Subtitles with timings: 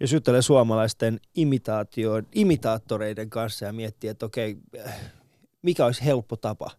[0.00, 4.56] jos juttelee suomalaisten imitaatio, imitaattoreiden kanssa ja miettii, että okei,
[5.62, 6.70] mikä olisi helppo tapa,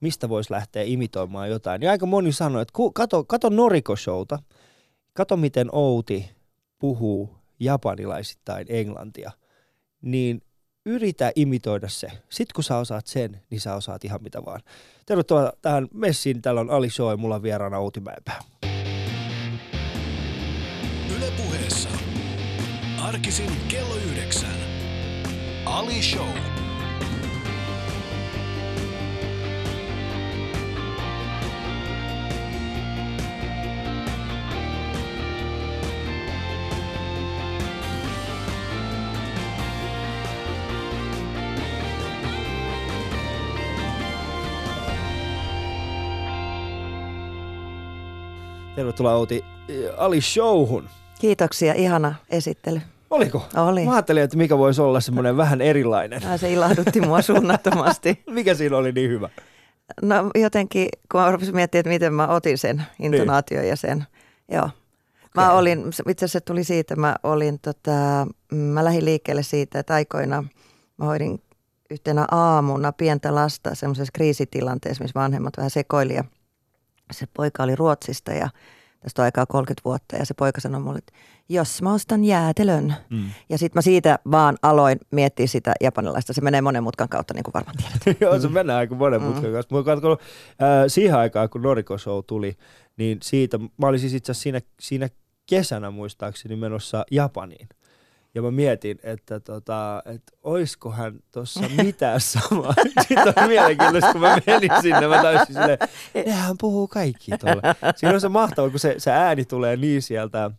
[0.00, 4.38] mistä voisi lähteä imitoimaan jotain, niin aika moni sanoo, että kato, kato Noriko-showta,
[5.12, 6.30] kato miten Outi
[6.78, 9.32] puhuu japanilaisittain englantia,
[10.02, 10.42] niin
[10.86, 12.08] yritä imitoida se.
[12.28, 14.60] Sitten kun sä osaat sen, niin sä osaat ihan mitä vaan.
[15.06, 16.42] Tervetuloa tähän messiin.
[16.42, 18.40] Täällä on Ali Show ja mulla on vieraana Outi Mäenpää.
[21.16, 21.97] Yle puheessa.
[23.02, 24.56] Arkisin kello yhdeksän.
[25.66, 26.28] Ali Show.
[48.76, 49.44] Tervetuloa Outi
[49.96, 50.97] Ali Showhun.
[51.18, 52.80] Kiitoksia, ihana esittely.
[53.10, 53.46] Oliko?
[53.56, 53.84] Oli.
[53.84, 56.22] Mä ajattelin, että mikä voisi olla semmoinen vähän erilainen.
[56.22, 58.22] Ja se ilahdutti mua suunnattomasti.
[58.30, 59.28] mikä siinä oli niin hyvä?
[60.02, 63.70] No jotenkin, kun mä rupesin miettimään, että miten mä otin sen intonaation niin.
[63.70, 64.06] ja sen,
[64.52, 64.70] joo.
[65.34, 65.58] Mä okay.
[65.58, 70.44] olin, itse asiassa tuli siitä, mä olin tota, mä lähdin liikkeelle siitä, että aikoina
[70.96, 71.42] mä hoidin
[71.90, 76.24] yhtenä aamuna pientä lasta semmoisessa kriisitilanteessa, missä vanhemmat vähän sekoili ja
[77.12, 78.48] se poika oli Ruotsista ja
[79.00, 81.12] tästä on aikaa 30 vuotta ja se poika sanoi mulle, että
[81.48, 82.94] jos mä ostan jäätelön.
[83.10, 83.30] Mm.
[83.48, 86.32] Ja sitten mä siitä vaan aloin miettiä sitä japanilaista.
[86.32, 88.20] Se menee monen mutkan kautta, niin kuin varmaan tiedät.
[88.20, 89.26] Joo, se menee aika monen mm.
[89.26, 89.76] mutkan kanssa.
[89.76, 90.18] Mä katson, äh,
[90.88, 92.56] siihen aikaan, kun Noriko Show tuli,
[92.96, 95.08] niin siitä, mä olin siis itse asiassa siinä, siinä
[95.46, 97.68] kesänä muistaakseni menossa Japaniin.
[98.34, 102.74] Ja mä mietin, että, tota, että oiskohan tuossa mitään samaa.
[103.08, 105.78] Sitten on mielenkiintoista, kun mä menin sinne, mä täysin silleen,
[106.26, 107.62] nehän puhuu kaikki tuolla.
[107.96, 110.50] Siinä on se mahtava, kun se, se ääni tulee niin sieltä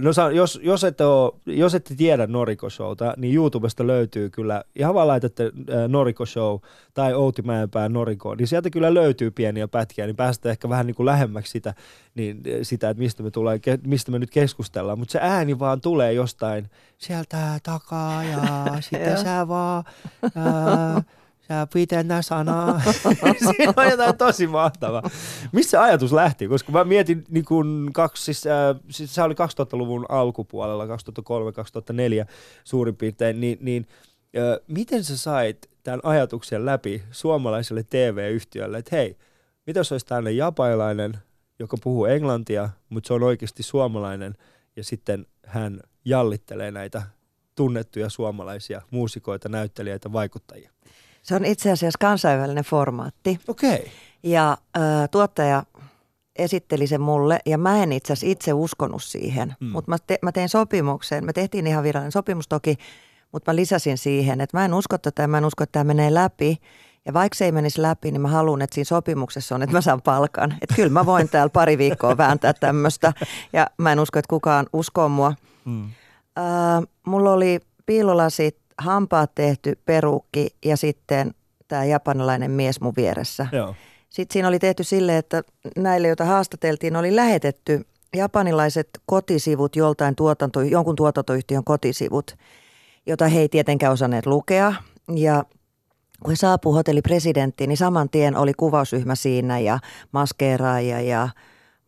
[0.00, 4.94] no jos, jos, ette ole, jos ette tiedä Noriko Showta, niin YouTubesta löytyy kyllä, ihan
[4.94, 5.52] vaan laitatte
[5.88, 6.58] Noriko Show
[6.94, 10.94] tai Outi Mäenpää Noriko, niin sieltä kyllä löytyy pieniä pätkiä, niin pääsette ehkä vähän niin
[10.94, 11.74] kuin lähemmäksi sitä,
[12.14, 14.98] niin sitä että mistä me, tulee, mistä me nyt keskustellaan.
[14.98, 18.40] Mutta se ääni vaan tulee jostain sieltä takaa ja
[18.90, 19.84] sitten sä vaan...
[20.36, 21.02] Ää,
[21.52, 22.82] sä pitennä sanaa.
[23.56, 25.10] Siinä on jotain tosi mahtavaa.
[25.52, 26.48] Missä ajatus lähti?
[26.48, 30.88] Koska mä mietin niin kun kaksi, siis, äh, siis se oli 2000-luvun alkupuolella, 2003-2004
[32.64, 33.86] suurin piirtein, niin, niin
[34.36, 39.16] äh, miten sä sait tämän ajatuksen läpi suomalaiselle TV-yhtiölle, että hei,
[39.66, 41.18] mitä jos olisi tällainen japailainen,
[41.58, 44.34] joka puhuu englantia, mutta se on oikeasti suomalainen,
[44.76, 47.02] ja sitten hän jallittelee näitä
[47.54, 50.71] tunnettuja suomalaisia muusikoita, näyttelijöitä, vaikuttajia.
[51.22, 53.40] Se on itse asiassa kansainvälinen formaatti.
[53.48, 53.74] Okei.
[53.74, 53.86] Okay.
[54.22, 55.62] Ja äh, tuottaja
[56.36, 59.66] esitteli sen mulle ja mä en itse asiassa itse uskonut siihen, mm.
[59.66, 61.24] mutta mä, te, mä tein sopimuksen.
[61.24, 62.76] Me tehtiin ihan virallinen sopimus toki,
[63.32, 66.14] mutta mä lisäsin siihen, että mä en usko tätä mä en usko, että tämä menee
[66.14, 66.56] läpi.
[67.06, 69.80] Ja vaikka se ei menisi läpi, niin mä haluan, että siinä sopimuksessa on, että mä
[69.80, 70.54] saan palkan.
[70.60, 73.12] Että kyllä mä voin täällä pari viikkoa vääntää tämmöistä.
[73.52, 75.34] Ja mä en usko, että kukaan uskoo mua.
[75.64, 75.84] Mm.
[76.38, 81.34] Äh, mulla oli piilolasit hampaat tehty, perukki ja sitten
[81.68, 83.46] tämä japanilainen mies mun vieressä.
[83.52, 83.74] Joo.
[84.10, 85.42] Sitten siinä oli tehty sille, että
[85.76, 92.36] näille, joita haastateltiin, oli lähetetty japanilaiset kotisivut joltain tuotanto, jonkun tuotantoyhtiön kotisivut,
[93.06, 94.74] jota he ei tietenkään osanneet lukea.
[95.14, 95.44] Ja
[96.22, 99.78] kun he saapuu hotellipresidenttiin, niin saman tien oli kuvausryhmä siinä ja
[100.12, 101.28] maskeeraaja ja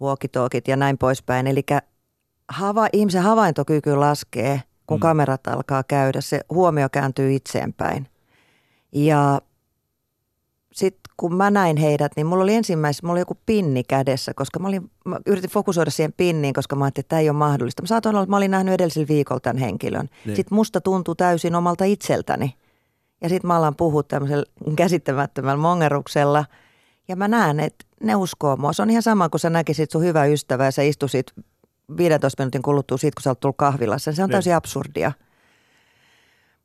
[0.00, 1.46] walkie ja näin poispäin.
[1.46, 1.62] Eli
[2.48, 5.00] hava, ihmisen havaintokyky laskee– kun mm.
[5.00, 8.08] kamerat alkaa käydä, se huomio kääntyy itseenpäin.
[8.92, 9.40] Ja
[10.72, 14.58] sitten kun mä näin heidät, niin mulla oli ensimmäisenä, mulla oli joku pinni kädessä, koska
[14.58, 17.82] mä, olin, mä yritin fokusoida siihen pinniin, koska mä ajattelin, että tämä ei ole mahdollista.
[17.82, 20.08] Mä saatoin olla, että mä olin nähnyt edellisellä viikolla tämän henkilön.
[20.24, 20.36] Niin.
[20.36, 22.54] Sitten musta tuntui täysin omalta itseltäni.
[23.22, 24.44] Ja sitten mä alan puhua tämmöisellä
[24.76, 26.44] käsittämättömällä mongeruksella.
[27.08, 28.72] Ja mä näen, että ne uskoo mua.
[28.72, 31.32] Se on ihan sama, kun sä näkisit sun hyvä ystävä ja sä istusit
[31.96, 34.12] 15 minuutin kuluttua siitä, kun sä oot tullut kahvilassa.
[34.12, 34.32] Se on niin.
[34.32, 35.12] täysin absurdia.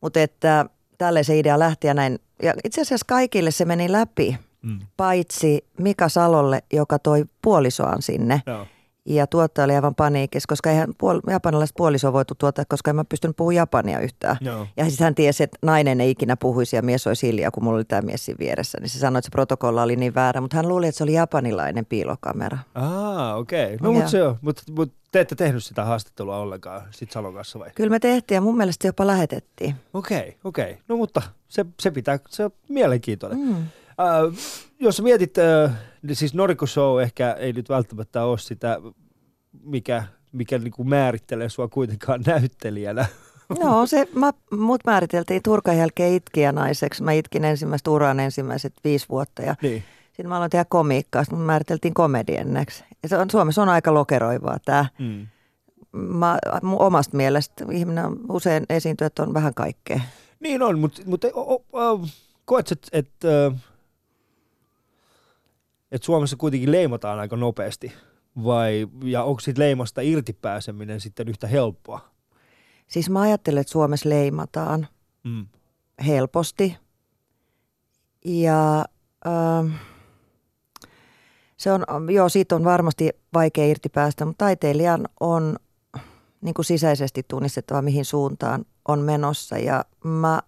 [0.01, 0.65] Mutta että
[0.97, 2.19] tälle se idea lähti ja näin.
[2.43, 4.79] Ja itse asiassa kaikille se meni läpi, mm.
[4.97, 8.41] paitsi Mika Salolle, joka toi puolisoaan sinne.
[8.45, 8.67] Joo.
[9.05, 13.05] Ja tuottaja oli aivan paniikissa, koska eihän puol- japanilaiset puolisoa voitu tuottaa, koska en mä
[13.05, 14.37] pystynyt puhumaan japania yhtään.
[14.41, 14.67] Joo.
[14.77, 17.75] Ja sitten hän tiesi, että nainen ei ikinä puhuisi ja mies olisi hiljaa, kun mulla
[17.75, 18.77] oli tämä mies siinä vieressä.
[18.81, 21.13] Niin se sanoi, että se protokolla oli niin väärä, mutta hän luuli, että se oli
[21.13, 22.57] japanilainen piilokamera.
[22.75, 23.65] Ah, okei.
[23.65, 23.77] Okay.
[23.81, 24.37] No mutta se on.
[24.41, 27.69] Mutta mut te ette tehnyt sitä haastattelua ollenkaan sit Salon kanssa vai?
[27.75, 29.75] Kyllä me tehtiin ja mun mielestä se jopa lähetettiin.
[29.93, 30.71] Okei, okay, okei.
[30.71, 30.83] Okay.
[30.87, 33.39] No mutta se, se pitää, se on mielenkiintoinen.
[33.39, 33.55] Mm.
[33.99, 34.33] Uh,
[34.79, 35.71] jos mietit, uh,
[36.13, 38.81] siis Noriko Show ehkä ei nyt välttämättä ole sitä,
[39.63, 43.05] mikä mikä niin kuin määrittelee sua kuitenkaan näyttelijänä.
[43.59, 47.03] No, se, mä, mut määriteltiin Turkan jälkeen itkijänaiseksi.
[47.03, 49.83] Mä itkin ensimmäistä uran ensimmäiset viisi vuotta ja Niin.
[50.07, 52.83] sitten mä aloin tehdä komiikkaa, sitten mut määriteltiin komedienneksi.
[53.03, 54.85] Ja se on, Suomessa on aika lokeroivaa tämä.
[54.99, 55.27] Mm.
[55.91, 59.99] Mä, mun omasta mielestä ihminen on usein esiintyjät on vähän kaikkea.
[60.39, 61.25] Niin on, mutta mut,
[62.45, 63.09] koet, että et,
[65.93, 67.93] ö, et Suomessa kuitenkin leimataan aika nopeasti?
[68.43, 72.09] Vai, ja onko siitä leimasta irti pääseminen sitten yhtä helppoa?
[72.87, 74.87] Siis mä ajattelen, että Suomessa leimataan
[75.23, 75.45] Mm.
[76.05, 76.77] helposti.
[78.25, 78.85] Ja
[79.27, 79.73] ähm,
[81.57, 85.55] se on, joo, siitä on varmasti vaikea irti päästä, mutta taiteilijan on
[86.41, 89.57] niin kuin sisäisesti tunnistettava, mihin suuntaan on menossa.
[89.57, 90.41] Ja mä,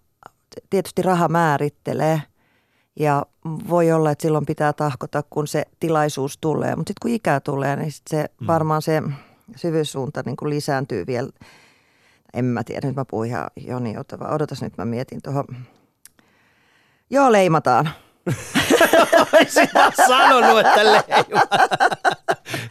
[0.70, 2.22] tietysti raha määrittelee
[3.00, 3.26] ja
[3.70, 6.76] voi olla, että silloin pitää tahkota, kun se tilaisuus tulee.
[6.76, 8.48] Mutta sitten kun ikää tulee, niin sit se, Mm.
[8.48, 9.02] varmaan se
[9.56, 11.30] syvyyssuunta niin kuin lisääntyy vielä.
[12.34, 14.26] En mä tiedä, nyt mä puhun ihan Joni Joutava.
[14.36, 15.46] Odotas nyt, mä mietin tuohon.
[17.10, 17.90] Joo, leimataan.
[19.48, 21.70] Sitä sanonut, että leimataan.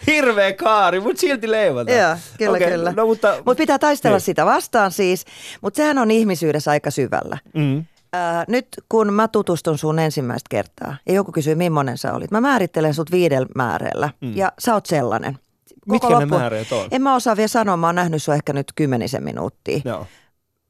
[0.07, 1.99] Hirveä kaari, mutta silti leimataan.
[1.99, 2.93] Joo, kyllä, Okei, kyllä.
[2.97, 4.21] No, mutta, Mutta pitää taistella Niin.
[4.25, 5.25] sitä vastaan siis.
[5.61, 7.39] Mutta sehän on ihmisyydessä aika syvällä.
[7.55, 12.31] mm, Ää, nyt kun mä tutustun sun ensimmäistä kertaa ja joku kysyy, millainen sä olit.
[12.31, 14.37] Mä määrittelen sut viidellä määreellä Mm.
[14.37, 15.39] ja sä oot sellainen.
[15.87, 16.89] mitkä Koko ne loppu- määreet on?
[16.91, 19.81] En mä osaa vielä sanoa, mä oon nähnyt sua ehkä nyt kymmenisen minuuttia.
[19.85, 20.07] Joo.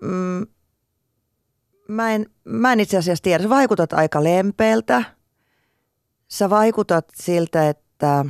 [0.02, 0.46] Mm,
[1.88, 3.42] mä, en, mä en itse asiassa tiedä.
[3.42, 5.04] Sä vaikutat aika lempeältä.
[6.28, 8.24] Sä vaikutat siltä, että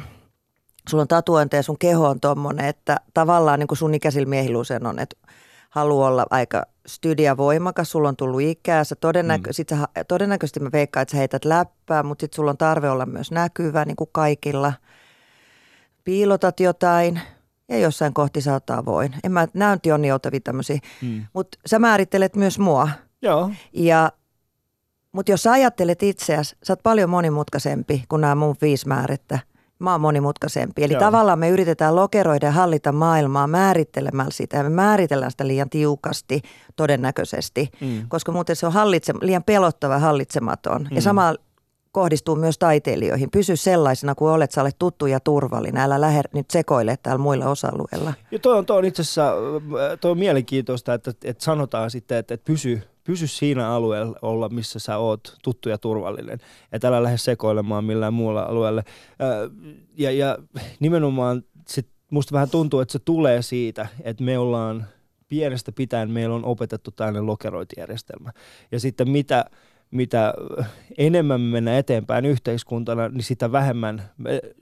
[0.88, 4.58] sulla on tatuointi ja sun keho on tommonen, että tavallaan niin kuin sun ikäisillä miehillä
[4.58, 5.16] usein on, että
[5.70, 9.54] haluaa olla aika stydia voimakas, sulla on tullut ikää, sä todennäkö- Mm.
[9.54, 9.76] sit sä,
[10.08, 13.84] todennäköisesti mä veikkaan, että sä heität läppää, mutta sitten sulla on tarve olla myös näkyvä
[13.84, 14.72] niin kuin kaikilla.
[16.04, 17.20] Piilotat jotain
[17.68, 19.14] ja jossain kohti sä oot avoin.
[19.24, 21.26] En mä, nämä on Joutavia tämmöisiä, Mm.
[21.32, 22.88] mutta sä määrittelet myös mua.
[23.22, 23.50] Joo.
[23.72, 24.12] Ja,
[25.12, 29.38] mutta jos sä ajattelet itseäsi, sä oot paljon monimutkaisempi kuin nämä mun viisi määrettä.
[29.80, 30.84] Mä oon monimutkaisempi.
[30.84, 31.00] Eli Joo.
[31.02, 31.10] Joo.
[31.10, 34.56] tavallaan me yritetään lokeroida ja hallita maailmaa määrittelemällä sitä.
[34.56, 36.42] Ja me määritellään sitä liian tiukasti
[36.76, 38.08] todennäköisesti, Mm.
[38.08, 40.82] koska muuten se on hallitse, liian pelottava ja hallitsematon.
[40.90, 40.96] Mm.
[40.96, 41.34] Ja sama
[41.92, 43.30] kohdistuu myös taiteilijoihin.
[43.30, 45.82] Pysy sellaisena kuin olet, sä olet tuttu ja turvallinen.
[45.82, 48.14] Älä lähde nyt sekoile täällä muilla osa-alueilla.
[48.30, 52.18] Ja toi on, toi on itse asiassa äh, toi on mielenkiintoista, että, että sanotaan sitten,
[52.18, 56.38] että, että pysy, pysy siinä alueella olla, missä sä oot tuttu ja turvallinen.
[56.72, 58.82] Että älä lähde sekoilemaan millään muulla alueella.
[59.96, 60.38] Ja, ja
[60.80, 64.86] nimenomaan se, musta vähän tuntuu, että se tulee siitä, että me ollaan
[65.28, 68.30] pienestä pitäen meillä on opetettu tällainen lokerointijärjestelmä.
[68.72, 69.44] Ja sitten mitä,
[69.90, 70.34] mitä
[70.98, 74.02] enemmän me mennään eteenpäin yhteiskuntana, niin sitä vähemmän,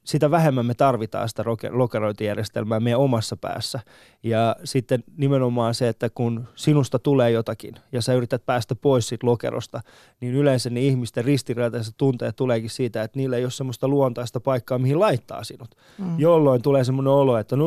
[0.05, 3.81] sitä vähemmän me tarvitaan sitä lokerointijärjestelmää meidän omassa päässä.
[4.23, 9.27] Ja sitten nimenomaan se, että kun sinusta tulee jotakin ja sä yrität päästä pois siitä
[9.27, 9.81] lokerosta,
[10.21, 14.79] niin yleensä ne ihmisten ristiriitaiset tunteet tuleekin siitä, että niillä ei ole semmoista luontaista paikkaa,
[14.79, 15.75] mihin laittaa sinut.
[15.99, 16.19] Mm.
[16.19, 17.67] Jolloin tulee semmoinen olo, että no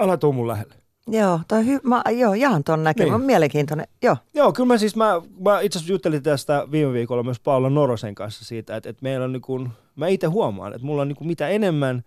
[0.00, 0.83] älä tuu mun lähelle.
[1.08, 3.20] Joo, toi hy- mä, joo, jaan ton näkemään.
[3.20, 3.26] Niin.
[3.26, 3.86] Mielenkiintoinen.
[4.02, 4.16] Joo.
[4.34, 8.14] Joo, kyllä mä siis, mä, mä itse asiassa juttelin tästä viime viikolla myös Paula Norosen
[8.14, 11.16] kanssa siitä, että, että meillä on niin kuin, mä itse huomaan, että mulla on niin
[11.16, 12.04] kuin mitä enemmän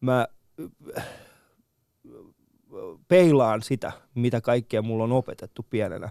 [0.00, 0.26] mä
[3.08, 6.10] peilaan sitä, mitä kaikkea mulla on opetettu pienenä,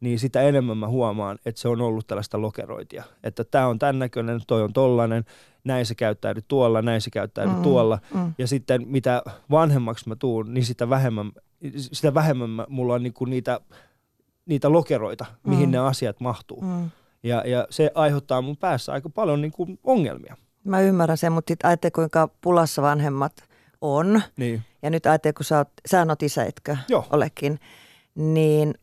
[0.00, 3.04] niin sitä enemmän mä huomaan, että se on ollut tällaista lokerointia.
[3.22, 5.24] Että tämä on tämän näköinen, toi on tollanen,
[5.64, 7.98] näin se käyttäydy tuolla, näin se käyttäydy Mm, tuolla.
[8.14, 8.34] Mm.
[8.38, 11.32] Ja sitten mitä vanhemmaksi mä tuun, niin sitä vähemmän,
[11.76, 13.60] sitä vähemmän mä- mulla on niinku niitä,
[14.46, 15.72] niitä lokeroita, mihin Mm.
[15.72, 16.60] ne asiat mahtuu.
[16.60, 16.90] Mm.
[17.22, 20.36] Ja, ja se aiheuttaa mun päässä aika paljon niinku ongelmia.
[20.64, 23.32] Mä ymmärrän sen, mutta sitten ajattele, kuinka pulassa vanhemmat
[23.80, 24.22] on.
[24.36, 24.62] Niin.
[24.82, 27.06] Ja nyt ajattele, kun sä, oot, sä oot isä, etkö Joo.
[27.10, 27.60] olekin,
[28.14, 28.74] niin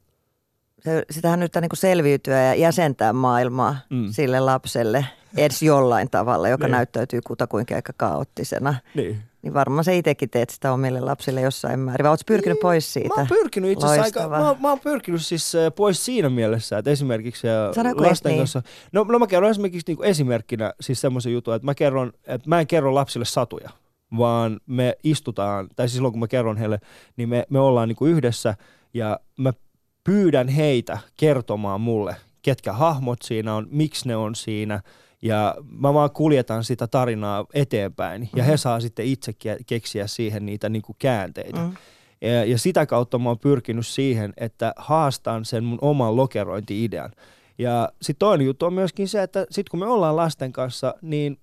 [0.80, 4.08] se, sitähän nyt niin selviytyä ja jäsentää maailmaa mm.
[4.12, 5.06] sille lapselle
[5.38, 6.72] edes jollain tavalla, joka Niin.
[6.72, 8.76] näyttäytyy kutakuinkin aika kaoottisena.
[8.96, 9.18] niin.
[9.42, 12.04] Niin varmaan sä itsekin teet sitä omille lapsille jossain määrin.
[12.04, 13.10] Vai ootko pyrkinyt pois siitä?
[13.10, 16.78] Mä oon pyrkinyt itse asiassa aika, mä, mä oon pyrkinyt siis äh, pois siinä mielessä,
[16.78, 18.40] että esimerkiksi äh, Sanoiko lasten niin?
[18.40, 22.50] kanssa, no, no mä kerron esimerkiksi niinku esimerkkinä siis semmoisen jutun, että mä kerron, että
[22.50, 23.70] mä en kerro lapsille satuja,
[24.18, 26.80] vaan me istutaan, tai siis silloin kun mä kerron heille,
[27.18, 28.56] niin me, me ollaan niinku yhdessä
[28.94, 29.54] ja mä
[30.04, 34.82] pyydän heitä kertomaan mulle, ketkä hahmot siinä on, miksi ne on siinä,
[35.22, 40.46] ja mä vaan kuljetan sitä tarinaa eteenpäin, ja he saa sitten itse ke- keksiä siihen
[40.46, 41.60] niitä niinku käänteitä.
[41.60, 41.74] Mm.
[42.22, 47.12] Ja, ja sitä kautta mä oon pyrkinyt siihen, että haastan sen mun oman lokerointi-idean.
[47.58, 51.38] Ja sitten toinen juttu on myöskin se, että sit kun me ollaan lasten kanssa, niin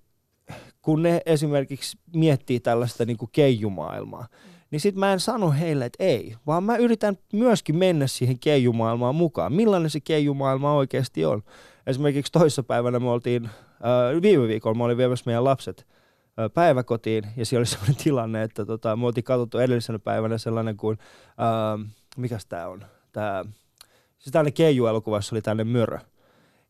[0.81, 4.27] kun ne esimerkiksi miettii tällaista niin kuin keijumaailmaa,
[4.71, 9.15] niin sit mä en sano heille, että ei, vaan mä yritän myöskin mennä siihen keijumaailmaan
[9.15, 9.53] mukaan.
[9.53, 11.43] Millainen se keijumaailma oikeasti on.
[11.89, 15.87] Esimerkiksi toissapäivänä me oltiin, äh, viime viikolla mä olin viemässä meidän lapset
[16.39, 20.77] äh, päiväkotiin ja siellä oli sellainen tilanne, että tota, me oltiin katsottu edellisenä päivänä sellainen
[20.77, 20.97] kuin,
[21.29, 23.45] äh, mikäs tää on, tää,
[24.17, 25.99] siis tällainen keiju-elokuva, jossa oli tällainen mörö.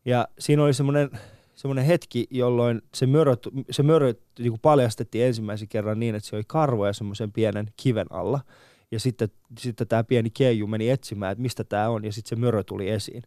[0.04, 1.10] Ja siinä oli semmoinen
[1.54, 3.36] semmoinen hetki, jolloin se mörö,
[3.70, 8.06] se mörö niin kuin paljastettiin ensimmäisen kerran niin, että se oli karvoja semmoisen pienen kiven
[8.10, 8.40] alla.
[8.90, 12.36] Ja sitten, sitten tämä pieni keiju meni etsimään, että mistä tämä on, ja sitten se
[12.36, 13.22] mörö tuli esiin.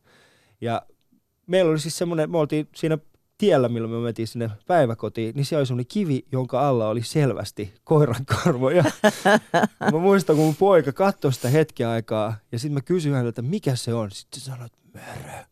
[0.62, 0.82] Ja
[1.48, 2.98] meillä oli siis semmoinen, me oltiin siinä
[3.38, 7.74] tiellä, milloin me mentiin sinne päiväkotiin, niin siellä oli semmoinen kivi, jonka alla oli selvästi
[7.84, 8.84] koiran karvoja.
[9.92, 13.42] mä muistan, kun mun poika katsoi sitä hetken aikaa, ja sitten mä kysyin häneltä, että
[13.42, 14.12] mikä se on.
[14.12, 15.44] Sitten se sanoi, että mörö.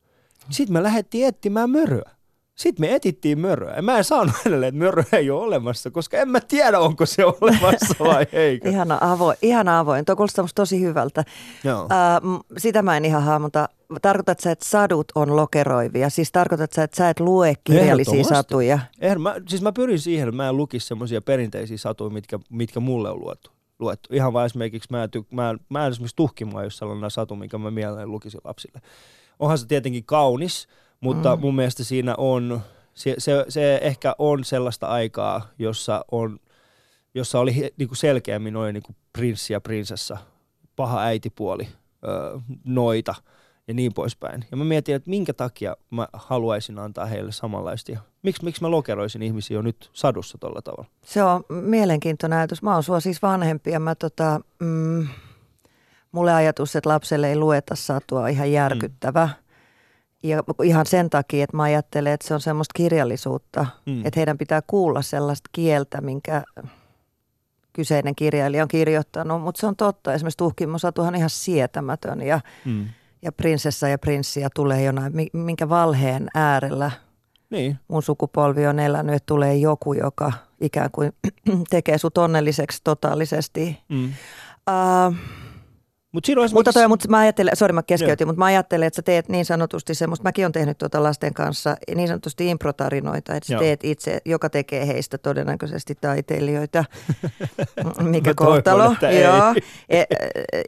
[0.50, 2.12] Sitten me lähdettiin etsimään möröä.
[2.56, 3.76] Sitten me etittiin möröä.
[3.76, 7.06] Ja mä en saanut hänelle, että möröä ei ole olemassa, koska en mä tiedä, onko
[7.06, 8.60] se olemassa vai ei.
[8.66, 9.38] ihana avoin.
[9.42, 10.06] Ihana avoin.
[10.06, 11.24] Tuo kuulostaa tosi hyvältä.
[11.64, 11.84] Joo.
[11.84, 13.70] Uh, sitä mä en ihan hahmota.
[14.02, 16.10] Tarkoitat sä, että sadut on lokeroivia?
[16.10, 18.80] Siis tarkoitat sä, että sä et lue kirjallisia satuja?
[19.18, 23.10] Mä, siis mä pyrin siihen, että mä en lukisi semmoisia perinteisiä satuja, mitkä, mitkä mulle
[23.10, 23.52] on luettu.
[23.80, 24.10] luettu.
[24.16, 27.58] Ihan vaan esimerkiksi mä en, ty, mä mä en esimerkiksi tuhkimaan, jos sellainen satu, minkä
[27.58, 28.82] mä mielelläni lukisin lapsille.
[29.40, 30.68] Onhan se tietenkin kaunis,
[31.00, 31.42] mutta mm.
[31.42, 32.62] mun mielestä siinä on,
[32.94, 36.40] se, se, se ehkä on sellaista aikaa, jossa, on,
[37.14, 40.18] jossa oli niin kuin selkeämmin noin niin kuin prinssi ja prinsessa,
[40.76, 41.68] paha äitipuoli,
[42.08, 43.16] öö, noita
[43.68, 44.46] ja niin poispäin.
[44.51, 47.91] Ja mä mietin, että minkä takia mä haluaisin antaa heille samanlaista.
[48.24, 50.89] Miksi, miksi mä lokeroisin ihmisiä jo nyt sadussa tuolla tavalla?
[51.06, 52.62] Se on mielenkiintoinen ajatus.
[52.62, 55.08] Mä oon sua siis vanhempi ja mä tota, mm,
[56.12, 59.25] mulle ajatus, että lapselle ei lueta satua on ihan järkyttävä.
[59.25, 59.51] Mm
[60.24, 64.06] ja ihan sen takia, että mä ajattelen, että se on semmoista kirjallisuutta, mm.
[64.06, 66.44] että heidän pitää kuulla sellaista kieltä, minkä
[67.74, 69.41] kyseinen kirjailija on kirjoittanut.
[69.41, 72.88] Mutta se on totta, esimerkiksi tuhkimosatuhan on ihan sietämätön ja, mm.
[73.22, 76.92] Ja prinsessa ja prinssiä tulee jonain, minkä valheen äärellä
[77.51, 77.80] niin.
[77.88, 81.13] mun sukupolvi on elänyt, että tulee joku, joka ikään kuin
[81.70, 83.80] tekee sut onnelliseksi totaalisesti.
[83.90, 84.13] Mm.
[84.70, 85.16] Uh,
[86.12, 86.53] Mut esimerkiksi...
[86.53, 89.46] Mutta toi, mutta mä ajattelen, sori mä keskeytin, mutta mä ajattelen, että sä teet niin
[89.46, 93.60] sanotusti semmoista, mäkin olen tehnyt tuota lasten kanssa niin sanotusti improtarinoita, että sä Joo.
[93.60, 96.86] teet itse, joka tekee heistä todennäköisesti taiteilijoita,
[98.01, 98.84] mikä kohtalo.
[99.24, 99.53] Joo.
[99.89, 100.06] E, e,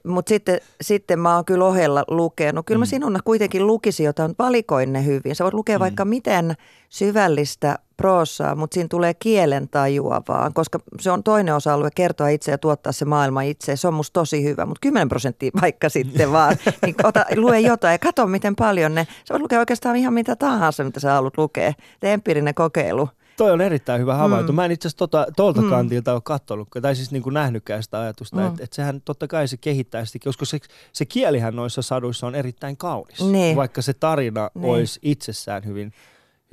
[0.07, 2.65] mutta sitten, sitten mä oon kyllä ohella lukenut.
[2.65, 2.89] Kyllä mä mm.
[2.89, 5.35] sinun kuitenkin lukisin jotain, valikoin ne hyvin.
[5.35, 5.81] Sä voit lukea mm.
[5.81, 6.53] vaikka miten
[6.89, 12.51] syvällistä proosaa, mutta siinä tulee kielen tajua vaan, koska se on toinen osa-alue kertoa itse
[12.51, 13.75] ja tuottaa se maailma itse.
[13.75, 16.55] Se on musta tosi hyvä, mutta 10 prosenttia vaikka sitten vaan.
[16.85, 20.35] Niin ota, lue jotain ja katso miten paljon ne, sä voit lukea oikeastaan ihan mitä
[20.35, 21.73] tahansa, mitä sä haluat lukea.
[21.99, 23.09] Tee empiirinen kokeilu.
[23.37, 24.51] Toi on erittäin hyvä havainto.
[24.51, 24.55] Mm.
[24.55, 25.69] Mä en itse asiassa tota, tuolta mm.
[25.69, 28.47] kantilta ole katsonut, tai siis niin kuin nähnytkään sitä ajatusta, mm.
[28.47, 30.59] että et sehän totta kai se kehittää sitä, koska se,
[30.93, 33.55] se kielihän noissa saduissa on erittäin kaunis, niin.
[33.55, 34.65] vaikka se tarina niin.
[34.65, 35.93] olisi itsessään hyvin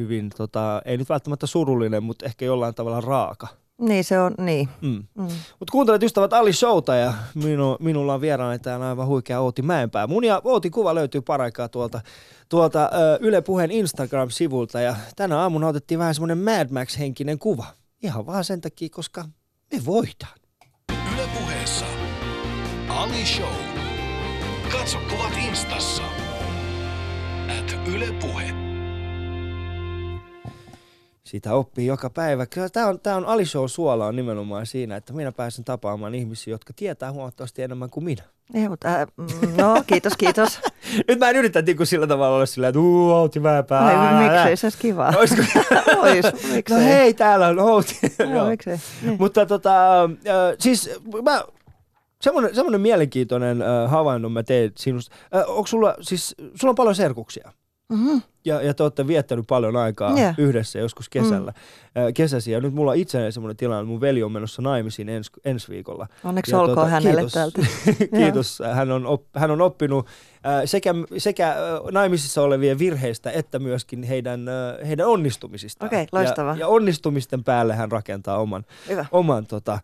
[0.01, 3.49] hyvin, tota, ei nyt välttämättä surullinen, mutta ehkä jollain tavalla raaka.
[3.81, 4.69] Niin se on, niin.
[4.81, 5.05] Mm.
[5.15, 5.25] Mm.
[5.59, 10.07] Mutta kuuntelet ystävät Ali Showta ja minu, minulla on vieraana täällä aivan huikea Outi Mäenpää.
[10.07, 12.01] Mun ja Outin kuva löytyy paraikaa tuolta,
[12.49, 17.67] tuolta ö, Yle Puheen Instagram-sivulta ja tänä aamuna otettiin vähän semmoinen Mad Max-henkinen kuva.
[18.03, 19.25] Ihan vaan sen takia, koska
[19.73, 20.39] me voidaan.
[21.15, 21.87] Yle Puheessa
[22.89, 23.55] Ali Show.
[24.73, 26.03] Katso kuvat instassa.
[27.59, 28.60] At Yle Puhe
[31.31, 32.47] sitä oppii joka päivä.
[32.47, 36.15] Kyllä tämä on, tämä on Ali Show suola on nimenomaan siinä, että minä pääsen tapaamaan
[36.15, 38.23] ihmisiä, jotka tietää huomattavasti enemmän kuin minä.
[38.55, 40.61] Ei, mutta äh, mm, no, kiitos, kiitos.
[41.09, 44.13] Nyt mä en yritä niin sillä tavalla olla sillä, että uu, Outi Väänpää.
[44.13, 45.13] No, miksei, se olisi kiva.
[45.19, 45.43] Olisiko?
[46.03, 46.79] Ois, miksei.
[46.79, 47.99] No hei, täällä on Outi.
[48.35, 48.79] no, miksei.
[49.03, 49.17] Niin.
[49.19, 50.11] Mutta tota, äh,
[50.59, 50.91] siis
[51.23, 51.43] mä,
[52.21, 55.17] semmoinen, semmoinen mielenkiintoinen äh, havainnon mä tein sinusta.
[55.37, 57.53] Äh, onko sulla, siis, sulla on paljon serkuksia?
[57.91, 58.23] Mm-hmm.
[58.45, 60.35] Ja, ja te olette viettänyt paljon aikaa yeah.
[60.39, 62.15] yhdessä joskus kesällä, mm.
[62.15, 62.53] kesäsi.
[62.53, 66.07] Ja nyt mulla on itselleen semmoinen tilanne, mun veli on menossa naimisiin ens, ensi viikolla.
[66.25, 67.61] Onneksi ja olkoon tuota, hänelle kiitos, täältä.
[68.19, 68.63] kiitos.
[68.75, 71.57] hän, on op, hän on oppinut äh, sekä, sekä
[71.93, 75.87] naimisissa olevien virheistä että myöskin heidän, äh, heidän onnistumisista.
[75.87, 76.55] Okei, okay, loistavaa.
[76.55, 79.07] Ja, ja onnistumisten päälle hän rakentaa oman, Hyvä.
[79.13, 79.81] oman tota, äh,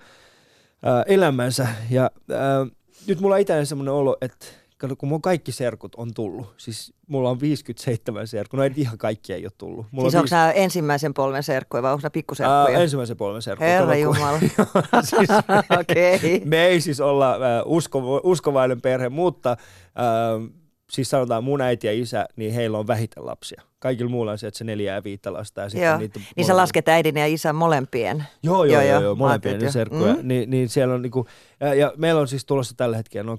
[1.06, 1.68] elämänsä.
[1.90, 2.70] Ja äh,
[3.06, 4.46] nyt mulla on itselleen semmoinen olo, että
[4.78, 8.98] Kato, kun mun kaikki serkut on tullut, siis mulla on 57 serkkua, no ei ihan
[8.98, 9.86] kaikki ei ole tullut.
[9.90, 10.30] Mulla siis on onko viis...
[10.30, 12.76] nämä ensimmäisen polven serkkuja vai onko nämä pikkuserkkuja?
[12.76, 13.70] Ää, ensimmäisen polven serkkuja.
[13.70, 14.38] Herra Jumala.
[15.10, 15.28] siis,
[15.80, 16.40] okay.
[16.44, 21.92] Me ei siis olla äh, usko, uskovainen perhe, mutta äh, siis sanotaan mun äiti ja
[21.92, 23.62] isä, niin heillä on vähiten lapsia.
[23.78, 25.60] Kaikilla muulla on se, että se neljä ja viittä lasta.
[25.60, 25.98] Ja joo.
[25.98, 28.24] niitä niin sä lasket äidin ja isän molempien.
[28.42, 29.72] Joo, joo, joo, joo, joo molempien jo.
[29.72, 30.14] serkkuja.
[30.14, 30.28] Mm.
[30.28, 31.26] Niin, niin siellä on niinku,
[31.60, 33.38] ja, ja, meillä on siis tulossa tällä hetkellä noin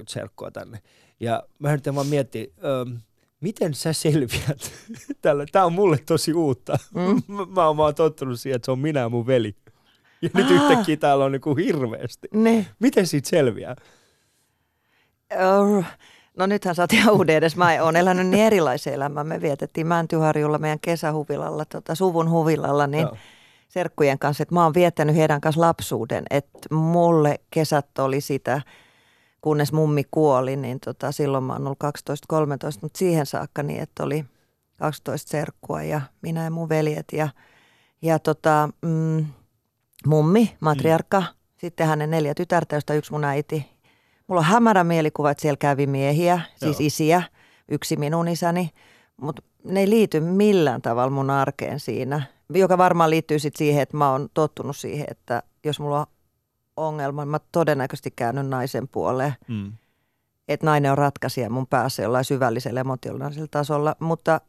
[0.00, 0.78] 20-30 serkkua tänne.
[1.20, 2.96] Ja mä yritän vaan miettiä, ähm,
[3.40, 4.72] miten sä selviät
[5.22, 5.46] tällä?
[5.52, 6.78] Tämä on mulle tosi uutta.
[6.94, 7.22] Mm.
[7.36, 9.54] mä, mä oon vaan tottunut siihen, että se on minä ja mun veli.
[10.22, 12.28] Ja nyt yhtäkkiä täällä on niinku hirveästi.
[12.32, 12.66] Ne.
[12.78, 13.76] Miten siitä selviää?
[15.34, 15.84] Uh,
[16.38, 17.56] no nythän sä oot ihan uuden edes.
[17.56, 19.26] Mä oon elänyt niin erilaisen elämän.
[19.26, 23.16] Me vietettiin Mäntyharjulla meidän kesähuvilalla, tota, suvun huvilalla, niin Joo.
[23.68, 24.42] serkkujen kanssa.
[24.42, 26.24] Että mä oon viettänyt heidän kanssa lapsuuden.
[26.30, 28.62] Että mulle kesät oli sitä,
[29.40, 31.84] kunnes mummi kuoli, niin tota, silloin mä oon ollut
[32.34, 32.38] 12-13,
[32.82, 34.24] mutta siihen saakka niin, että oli
[34.76, 37.28] 12 serkkua ja minä ja mun veljet ja,
[38.02, 39.26] ja tota, mm,
[40.06, 41.26] mummi, matriarkka, mm.
[41.56, 43.77] sitten hänen neljä tytärtä, joista yksi mun äiti.
[44.28, 46.86] Mulla on hämärä mielikuva, että siellä kävi miehiä, siis Joo.
[46.86, 47.22] isiä,
[47.68, 48.70] yksi minun isäni,
[49.16, 53.96] mutta ne ei liity millään tavalla mun arkeen siinä, joka varmaan liittyy sitten siihen, että
[53.96, 56.06] mä oon tottunut siihen, että jos mulla on
[56.76, 59.34] ongelma, niin mä todennäköisesti käännyn naisen puoleen.
[59.48, 59.72] Mm.
[60.48, 64.40] Että nainen on ratkaisija mun päässä jollain syvällisellä emotionaalisella tasolla, mutta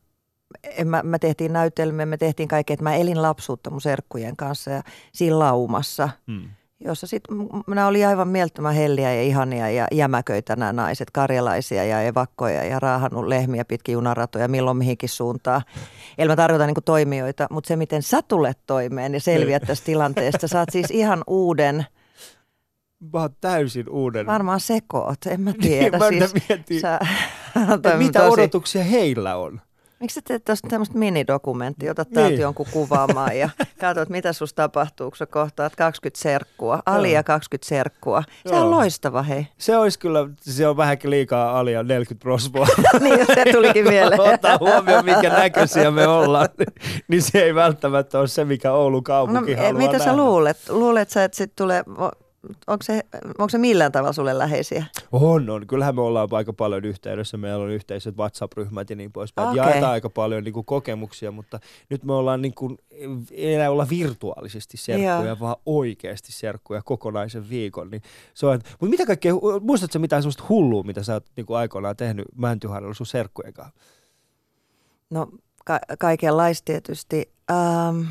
[0.85, 4.83] mä, mä tehtiin näytelmiä, me tehtiin kaikkea, että mä elin lapsuutta mun serkkujen kanssa ja
[5.13, 6.49] siinä laumassa, mm.
[6.79, 12.01] Jossa sitten nämä oli aivan mielttömän helliä ja ihania ja jämäköitä nämä naiset, karjalaisia ja
[12.01, 15.61] evakkoja ja raahannut lehmiä pitkin junaratoja milloin mihinkin suuntaan.
[16.17, 20.59] Eli mä tarkoitan niin toimijoita, mutta se miten sä tulet toimeen ja selviät tästä tilanteesta,
[20.59, 21.85] oot siis ihan uuden–
[23.13, 24.25] mä oon täysin uuden.
[24.25, 25.97] Varmaan sekoot, en mä tiedä.
[25.97, 26.99] niin, mä siis, mietin, sä,
[27.97, 28.41] mitä tosi...
[28.41, 29.61] odotuksia heillä on.
[29.99, 32.41] Miksi sä teet tuosta tämmöistä minidokumenttia, otat täältä niin.
[32.41, 33.49] jonkun kuvaamaan ja
[33.81, 38.23] katsot, mitä susta tapahtuu, kun sä kohtaat 20 serkkua, Alia 20 serkkua.
[38.47, 39.47] Se on loistava, hei.
[39.57, 42.67] Se olisi kyllä, se on vähänkin liikaa Alia 40 prospoa.
[42.99, 44.21] niin, se tulikin mieleen.
[44.21, 46.49] Ottaa huomioon, minkä näköisiä me ollaan,
[47.07, 50.05] niin se ei välttämättä ole se, mikä Oulun kaupunki no, haluaa Mitä nähdä.
[50.05, 50.57] sä luulet?
[50.69, 51.83] Luulet sä, että sitten tulee
[52.67, 54.85] onko se, onko se millään tavalla sulle läheisiä?
[55.11, 55.67] On, on.
[55.67, 57.37] Kyllähän me ollaan aika paljon yhteydessä.
[57.37, 59.47] Meillä on yhteiset WhatsApp-ryhmät ja niin poispäin.
[59.47, 59.57] Okay.
[59.57, 62.77] Jaetaan aika paljon niin kuin, kokemuksia, mutta nyt me ollaan niin kuin,
[63.31, 65.39] ei enää olla virtuaalisesti serkkuja, Joo.
[65.39, 67.89] vaan oikeasti serkkuja kokonaisen viikon.
[67.91, 68.01] Niin
[68.33, 71.97] se on, mutta mitä kaikkea, muistatko mitään sellaista hullua, mitä sä oot niin kuin aikoinaan
[71.97, 73.79] tehnyt Mäntyharjalla sun serkkujen kanssa?
[75.09, 75.27] No
[75.65, 77.31] ka- kaikenlaista tietysti.
[77.51, 78.01] Ähm,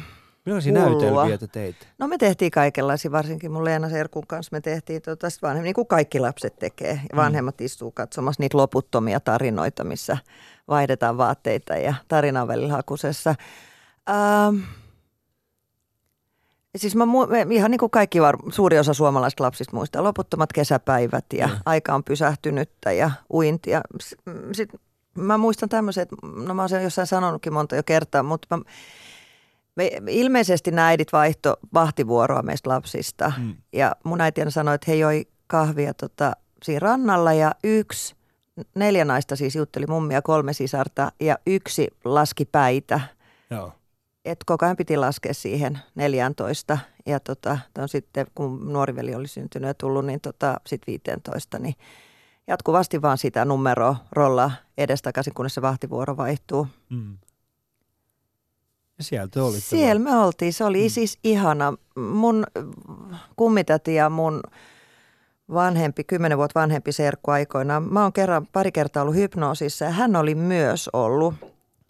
[0.49, 1.87] Millaisia näytelmiä te teitte?
[1.99, 5.87] No me tehtiin kaikenlaisia, varsinkin mun Leena Serkun kanssa me tehtiin tota, vanhem, niin kuin
[5.87, 6.95] kaikki lapset tekee.
[6.95, 7.17] Mm.
[7.17, 7.67] Vanhemmat mm.
[7.67, 10.17] istuu katsomassa niitä loputtomia tarinoita, missä
[10.69, 13.35] vaihdetaan vaatteita ja tarina on välillä hakusessa.
[14.11, 14.57] Ähm,
[16.77, 21.25] Siis mä mu- ihan niin kuin kaikki var- suuri osa suomalaisista lapsista muistaa loputtomat kesäpäivät
[21.33, 21.57] ja mm.
[21.67, 23.81] aika on pysähtynyttä ja uintia.
[24.53, 24.81] Sitten
[25.15, 26.09] mä muistan tämmöiset,
[26.47, 28.63] no mä oon sen jossain sanonutkin monta jo kertaa, mutta mä,
[29.79, 33.33] me, ilmeisesti nämä äidit vaihto vahtivuoroa meistä lapsista.
[33.39, 33.57] Mm.
[33.73, 38.15] Ja mun äiti sanoi, että he joi kahvia tota, siinä rannalla ja yksi,
[38.75, 43.01] neljä naista siis jutteli mummia kolme sisarta ja yksi laski päitä.
[43.51, 43.73] Joo.
[44.25, 49.69] Et koko ajan piti laskea siihen 14 ja tota, sitten kun nuori veli oli syntynyt
[49.69, 51.75] ja tullut, niin tota, sitten 15, niin
[52.47, 56.67] jatkuvasti vaan sitä numeroa rolla edestakaisin, kunnes se vahtivuoro vaihtuu.
[56.91, 57.19] Mm.
[58.99, 59.61] Ja sieltä oli.
[59.61, 60.53] Siellä me oltiin.
[60.53, 60.91] Se oli mm.
[60.91, 61.75] siis ihana.
[61.97, 62.47] Mun
[63.37, 64.41] kummitäti ja mun
[65.55, 67.83] vanhempi, kymmenen vuotta vanhempi serkku aikoinaan.
[67.93, 71.35] Mä oon kerran, pari kertaa ollut hypnoosissa ja hän oli myös ollut.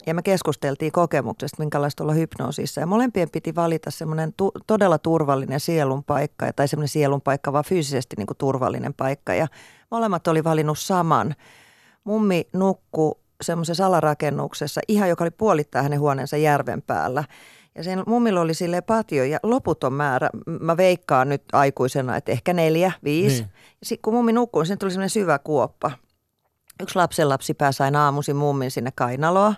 [0.05, 2.81] Ja me keskusteltiin kokemuksesta, minkälaista olla hypnoosissa.
[2.81, 7.63] Ja molempien piti valita semmoinen tu- todella turvallinen sielun paikka, tai semmoinen sielun paikka, vaan
[7.63, 9.33] fyysisesti niin kuin turvallinen paikka.
[9.33, 9.47] Ja
[9.91, 11.35] molemmat oli valinnut saman.
[12.03, 17.23] Mummi nukkui semmoisessa alarakennuksessa, ihan joka oli puolittaa hänen huoneensa järven päällä.
[17.75, 22.53] Ja sen mummilla oli sille patio ja loputon määrä, mä veikkaan nyt aikuisena, että ehkä
[22.53, 23.41] neljä, viisi.
[23.41, 23.51] Niin.
[23.83, 25.91] Sitten kun mummi nukkui, niin tuli semmoinen syvä kuoppa.
[26.81, 29.53] Yksi lapsenlapsi pääsi aina aamuisin mummin sinne kainaloa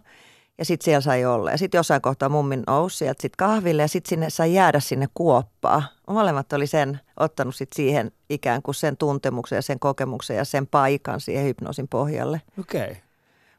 [0.58, 1.52] ja sitten siellä sai olla.
[1.52, 5.08] Ja sitten jossain kohtaa mummin nousi sieltä sitten kahville ja sitten sinne sai jäädä sinne
[5.14, 5.84] kuoppaa.
[6.08, 10.68] Molemmat oli sen ottanut sitten siihen ikään kuin sen tuntemuksen ja sen kokemuksen ja sen
[10.68, 12.42] paikan siihen hypnoosin pohjalle.
[12.60, 12.82] Okei.
[12.82, 12.96] Okay.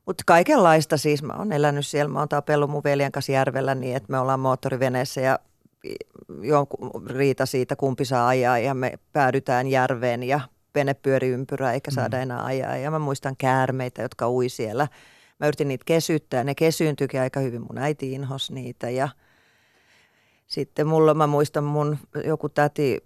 [0.06, 1.22] Mutta kaikenlaista siis.
[1.22, 4.40] Mä oon elänyt siellä, mä oon tapellut mun veljen kanssa järvellä niin, että me ollaan
[4.40, 5.38] moottoriveneessä ja
[6.42, 10.40] jonkun riita siitä, kumpi saa ajaa ja me päädytään järveen ja
[10.74, 12.22] vene pyöri ympyrää eikä saada mm.
[12.22, 12.76] enää ajaa.
[12.76, 14.88] Ja mä muistan käärmeitä, jotka ui siellä.
[15.40, 17.60] Mä yritin niitä kesyttää ne kesyyntyikin aika hyvin.
[17.60, 19.08] Mun äiti inhos niitä ja
[20.46, 23.00] sitten mulla, mä muistan mun joku täti,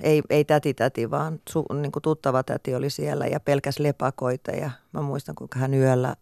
[0.00, 4.50] ei, ei täti täti, vaan su, niin kuin tuttava täti oli siellä ja pelkäs lepakoita.
[4.50, 6.16] Ja mä muistan, kuinka hän yöllä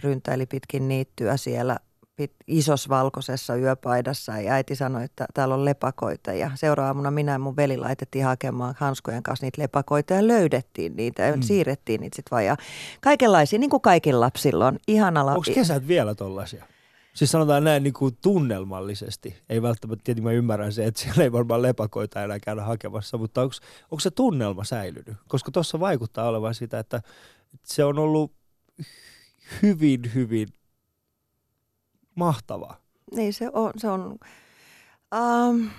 [0.00, 1.76] ryntäili pitkin niittyä siellä
[2.16, 7.38] pit, isos valkoisessa yöpaidassa ja äiti sanoi, että täällä on lepakoita ja seuraavana minä ja
[7.38, 11.42] mun veli laitettiin hakemaan hanskojen kanssa niitä lepakoita ja löydettiin niitä ja mm.
[11.42, 12.56] siirrettiin niitä sitten vaan ja
[13.00, 14.78] kaikenlaisia, niin kuin kaikilla lapsilla on.
[14.88, 15.30] Ihanalla.
[15.30, 16.64] Onko kesät vielä tollaisia?
[17.14, 19.36] Siis sanotaan näin niin kuin tunnelmallisesti.
[19.48, 23.42] Ei välttämättä, tietenkin mä ymmärrän se, että siellä ei varmaan lepakoita enää käydä hakemassa, mutta
[23.42, 23.54] onko,
[23.90, 25.16] onko se tunnelma säilynyt?
[25.28, 27.02] Koska tuossa vaikuttaa olevan sitä, että
[27.64, 28.32] se on ollut
[29.62, 30.48] hyvin, hyvin
[32.14, 32.76] mahtavaa.
[33.14, 33.72] Niin se on.
[33.76, 34.18] Se on
[35.14, 35.70] um,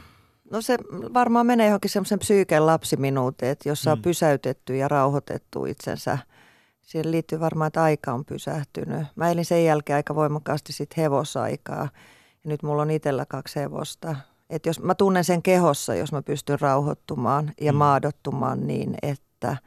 [0.52, 0.78] no se
[1.14, 3.94] varmaan menee johonkin semmoisen psyyken lapsiminuuteen, että jossa mm.
[3.94, 6.18] on pysäytetty ja rauhoitettu itsensä.
[6.82, 9.08] Siihen liittyy varmaan, että aika on pysähtynyt.
[9.16, 11.90] Mä elin sen jälkeen aika voimakkaasti sitten hevosaikaa.
[12.44, 14.16] Ja nyt mulla on itsellä kaksi hevosta.
[14.50, 17.78] Et jos mä tunnen sen kehossa, jos mä pystyn rauhoittumaan ja mm.
[17.78, 19.58] maadottumaan niin, että–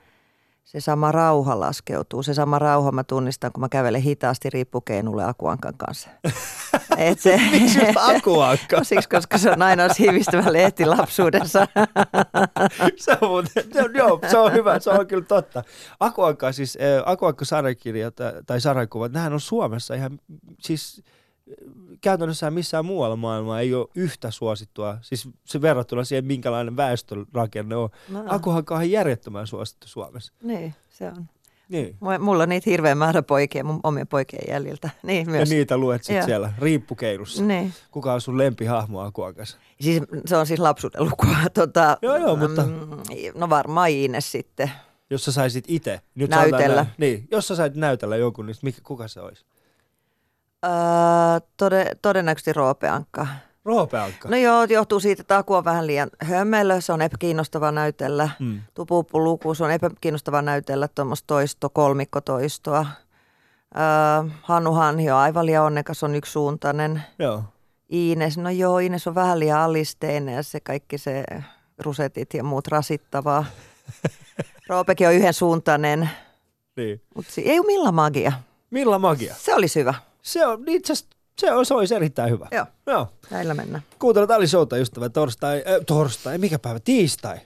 [0.64, 2.22] se sama rauha laskeutuu.
[2.22, 6.10] Se sama rauha mä tunnistan, kun mä kävelen hitaasti riippukeinulle Akuankan kanssa.
[6.98, 8.76] Et se, Miksi Akuankka?
[8.76, 11.66] no siksi, koska se on aina siivistävä lehti lapsuudessa.
[12.96, 13.44] se, on,
[13.94, 15.64] joo, se on hyvä, se on kyllä totta.
[16.00, 18.14] Akuankka, siis äh, Akuankka sarjakirjat
[18.46, 20.18] tai sarjakuvat, nehän on Suomessa ihan
[20.60, 21.02] siis
[22.00, 27.88] käytännössä missään muualla maailmaa ei ole yhtä suosittua, siis se verrattuna siihen, minkälainen väestörakenne on.
[28.08, 28.24] No.
[28.28, 30.32] Akuhanka on järjettömän suosittu Suomessa.
[30.42, 31.28] Niin, se on.
[31.68, 31.96] Niin.
[32.20, 34.90] Mulla on niitä hirveän määrä poikia mun omien poikien jäljiltä.
[35.02, 35.50] Niin, myös.
[35.50, 37.42] Ja niitä luet sitten siellä riippukeilussa.
[37.42, 37.72] Niin.
[37.90, 39.58] Kuka on sun lempihahmo Akuankassa?
[39.80, 41.36] Siis, se on siis lapsuuden lukua.
[41.54, 42.62] Tota, joo, joo, mutta...
[42.62, 42.90] Mm,
[43.34, 44.70] no varmaan Iines sitten.
[45.10, 46.00] Jos sä saisit itse.
[46.28, 46.86] näytellä.
[46.98, 49.44] niin, jos sä sait näytellä jonkun, niin mikä, kuka se olisi?
[50.64, 50.70] Öö,
[51.56, 53.26] tode, todennäköisesti roopeankka.
[53.64, 54.28] Roopeankka?
[54.28, 58.28] No joo, johtuu siitä, että Aku on vähän liian hömelö, se on epäkiinnostava näytellä.
[58.38, 58.60] Mm.
[58.74, 62.86] Tupuupuluku, se on epäkiinnostava näytellä tuommoista toisto, kolmikkotoistoa.
[63.76, 67.02] Öö, Hannu Hanhi on aivan liian onnekas, on yksisuuntainen.
[67.18, 67.42] Joo.
[67.92, 71.24] Iines, no joo, Iines on vähän liian alisteinen ja se kaikki se
[71.78, 73.44] rusetit ja muut rasittavaa.
[74.68, 76.10] Roopekin on yhdensuuntainen.
[76.76, 77.02] Niin.
[77.14, 78.32] Mutta ei ole millä magia.
[78.70, 79.34] Millä magia?
[79.38, 79.94] Se olisi hyvä.
[80.24, 80.94] Se on itse
[81.38, 82.48] se, on, se olisi erittäin hyvä.
[82.52, 82.66] Joo.
[82.86, 83.08] Joo.
[83.30, 83.82] Näillä mennään.
[83.98, 86.80] Kuuntelut Ali Showta ystävä torstai, äh, torstai, mikä päivä?
[86.80, 87.38] Tiistai.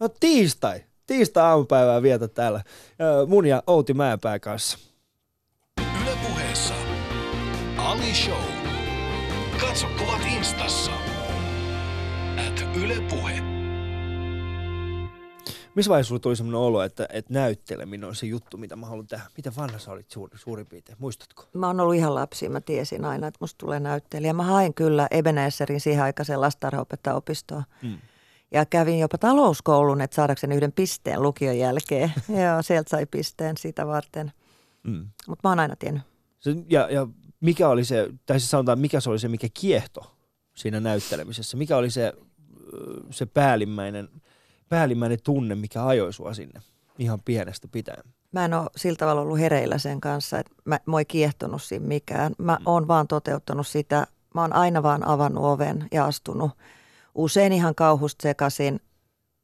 [0.00, 0.84] No tiistai.
[1.06, 4.78] Tiistai aamupäivää vietä täällä äh, mun ja Outi Mäenpää kanssa.
[6.02, 6.74] Yle puheessa
[7.78, 8.42] Ali Show.
[9.60, 10.90] Katso kuvat instassa.
[12.48, 13.45] At Yle Puhe.
[15.76, 19.06] Missä vaiheessa sulla tuli sellainen olo, että, että näytteleminen on se juttu, mitä mä haluan
[19.06, 19.24] tehdä?
[19.36, 20.98] Miten vanha sä olit suuri, suurin piirtein?
[21.00, 21.44] Muistatko?
[21.52, 22.48] Mä oon ollut ihan lapsi.
[22.48, 24.32] Mä tiesin aina, että musta tulee näyttelijä.
[24.32, 27.62] Mä hain kyllä Ebenezerin siihen aikaiseen lastarhaopettajaopistoon.
[27.82, 27.98] Mm.
[28.50, 32.12] Ja kävin jopa talouskoulun, että saadakseni yhden pisteen lukion jälkeen.
[32.44, 34.32] Joo, sieltä sai pisteen sitä varten.
[34.82, 35.06] Mm.
[35.28, 36.02] Mutta mä oon aina tiennyt.
[36.38, 37.06] Se, ja, ja
[37.40, 40.16] mikä oli se, tai siis sanotaan, mikä se oli se, mikä kiehto
[40.54, 41.56] siinä näyttelemisessä?
[41.56, 42.12] Mikä oli se,
[43.10, 44.08] se päällimmäinen–
[44.68, 46.60] päällimmäinen tunne, mikä ajoi sua sinne
[46.98, 48.02] ihan pienestä pitäen?
[48.32, 51.86] Mä en ole sillä tavalla ollut hereillä sen kanssa, että mä, mä ei kiehtonut siinä
[51.86, 52.32] mikään.
[52.38, 52.66] Mä mm.
[52.66, 54.06] oon vaan toteuttanut sitä.
[54.34, 56.50] Mä oon aina vaan avannut oven ja astunut.
[57.14, 58.80] Usein ihan kauhusta sekaisin,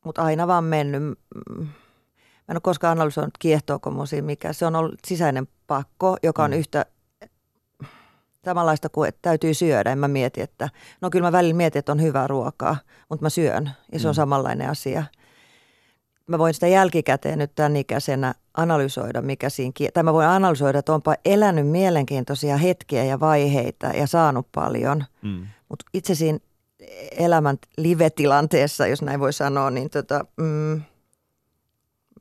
[0.04, 1.02] mutta aina vaan mennyt.
[1.02, 4.52] Mä en ole koskaan analysoinut kiehtoako mun siinä mikä.
[4.52, 6.56] Se on ollut sisäinen pakko, joka on mm.
[6.56, 6.86] yhtä
[8.44, 9.92] samanlaista kuin, että täytyy syödä.
[9.92, 10.68] En mä mieti, että
[11.00, 12.76] no kyllä mä välillä mietin, että on hyvää ruokaa,
[13.08, 14.16] mutta mä syön ja se on mm.
[14.16, 15.04] samanlainen asia.
[16.26, 20.94] Mä voin sitä jälkikäteen nyt tämän ikäisenä analysoida, mikä siinä, tai mä voin analysoida, että
[20.94, 25.46] onpa elänyt mielenkiintoisia hetkiä ja vaiheita ja saanut paljon, mm.
[25.68, 26.38] mutta itse siinä
[27.18, 30.82] elämän live-tilanteessa, jos näin voi sanoa, niin tota, mm,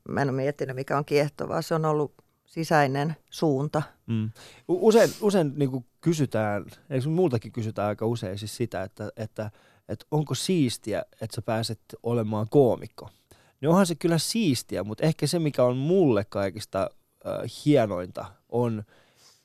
[0.10, 1.62] mä en ole miettinyt, mikä on kiehtovaa.
[1.62, 2.14] Se on ollut
[2.52, 3.82] sisäinen suunta.
[4.08, 4.32] Mm.
[4.68, 9.52] Usein, usein niin kuin kysytään, eikö multakin kysytään aika usein siis sitä, että, että,
[9.90, 13.10] että onko siistiä, että sä pääset olemaan koomikko.
[13.62, 16.90] Niin onhan se kyllä siistiä, mutta ehkä se, mikä on mulle kaikista
[17.28, 18.84] äh, hienointa, on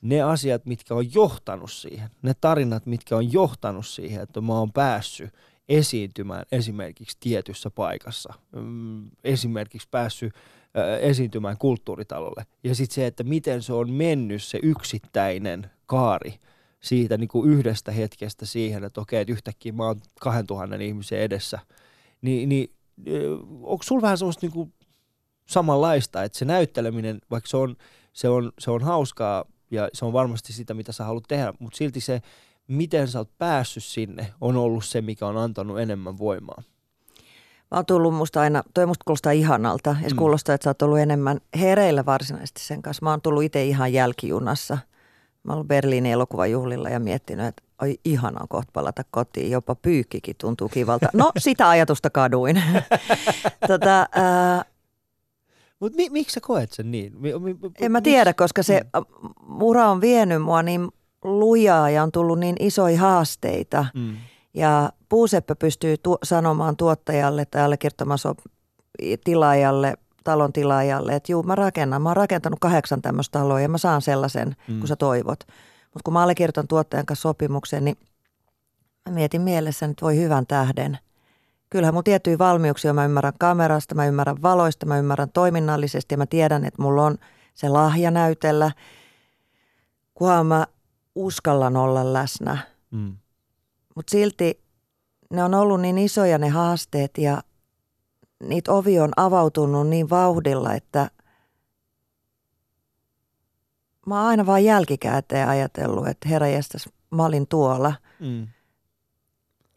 [0.01, 2.09] ne asiat, mitkä on johtanut siihen.
[2.21, 5.33] Ne tarinat, mitkä on johtanut siihen, että mä oon päässyt
[5.69, 8.33] esiintymään esimerkiksi tietyssä paikassa.
[8.55, 10.33] Mm, esimerkiksi päässyt
[11.01, 12.45] esiintymään kulttuuritalolle.
[12.63, 16.33] Ja sitten se, että miten se on mennyt se yksittäinen kaari
[16.79, 21.59] siitä niin kuin yhdestä hetkestä siihen, että okei, että yhtäkkiä mä oon 2000 ihmisen edessä.
[22.21, 22.71] Ni, niin
[23.61, 24.73] onko sulla vähän semmoista niin kuin
[25.45, 27.75] samanlaista, että se näytteleminen, vaikka se on,
[28.13, 31.77] se on, se on hauskaa ja se on varmasti sitä, mitä sä haluat tehdä, mutta
[31.77, 32.21] silti se
[32.67, 36.63] miten sä oot päässyt sinne, on ollut se, mikä on antanut enemmän voimaa?
[37.71, 39.95] Mä oon tullut musta aina, toi musta kuulostaa ihanalta.
[40.03, 40.15] Ja mm.
[40.15, 43.05] kuulostaa, että sä oot ollut enemmän hereillä varsinaisesti sen kanssa.
[43.05, 44.77] Mä oon tullut itse ihan jälkijunassa.
[45.43, 49.51] Mä oon Berliinin elokuvajuhlilla ja miettinyt, että oi ihanaa kohta palata kotiin.
[49.51, 51.09] Jopa pyykkikin tuntuu kivalta.
[51.13, 52.63] No, sitä ajatusta kaduin.
[53.67, 54.65] tota, äh,
[55.79, 57.13] Mutta mi- miksi sä koet sen niin?
[57.21, 59.61] Mi- mi- en mä tiedä, koska se mm.
[59.61, 60.87] ura on vienyt mua niin
[61.23, 63.85] lujaa ja on tullut niin isoja haasteita.
[63.93, 64.17] Mm.
[64.57, 68.35] Ja Puuseppä pystyy tu- sanomaan tuottajalle tai allekirjoittamassa
[69.23, 69.93] tilaajalle,
[70.23, 72.01] talon tilaajalle, että juu, mä rakennan.
[72.01, 74.79] Mä oon rakentanut kahdeksan tämmöistä taloa ja mä saan sellaisen, mm.
[74.79, 75.39] kun sä toivot.
[75.83, 77.97] Mutta kun mä allekirjoitan tuottajan kanssa sopimuksen, niin
[79.09, 80.97] mä mietin mielessä, että voi hyvän tähden.
[81.69, 86.25] Kyllähän mun tiettyjä valmiuksia, mä ymmärrän kamerasta, mä ymmärrän valoista, mä ymmärrän toiminnallisesti ja mä
[86.25, 87.17] tiedän, että mulla on
[87.53, 88.71] se lahja näytellä,
[90.13, 90.67] kunhan mä
[91.15, 92.57] uskallan olla läsnä.
[92.91, 93.17] Mm.
[93.97, 94.63] Mutta silti
[95.29, 97.43] ne on ollut niin isoja ne haasteet ja
[98.43, 101.11] niitä ovi on avautunut niin vauhdilla, että
[104.05, 107.93] mä oon aina vaan jälkikäteen ajatellut, että herra jästäs, mä olin tuolla.
[108.19, 108.47] Mm.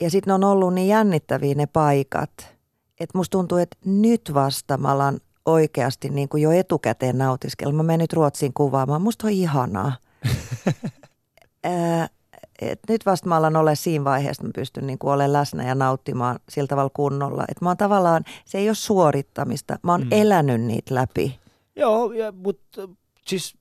[0.00, 2.32] Ja sitten on ollut niin jännittäviä ne paikat,
[3.00, 7.72] että musta tuntuu, että nyt vasta mä alan oikeasti niin kuin jo etukäteen nautiskella.
[7.72, 9.02] Mä menen nyt Ruotsiin kuvaamaan.
[9.02, 9.92] Musta on ihanaa.
[11.64, 12.08] Ää,
[12.60, 15.68] et nyt vasta mä alan olla siinä vaiheessa, että mä pystyn niin kuin olemaan läsnä
[15.68, 17.44] ja nauttimaan sillä tavalla kunnolla.
[17.48, 20.08] Että mä oon tavallaan, se ei ole suorittamista, mä oon mm.
[20.10, 21.38] elänyt niitä läpi.
[21.76, 22.88] Joo, ja, mutta
[23.26, 23.54] siis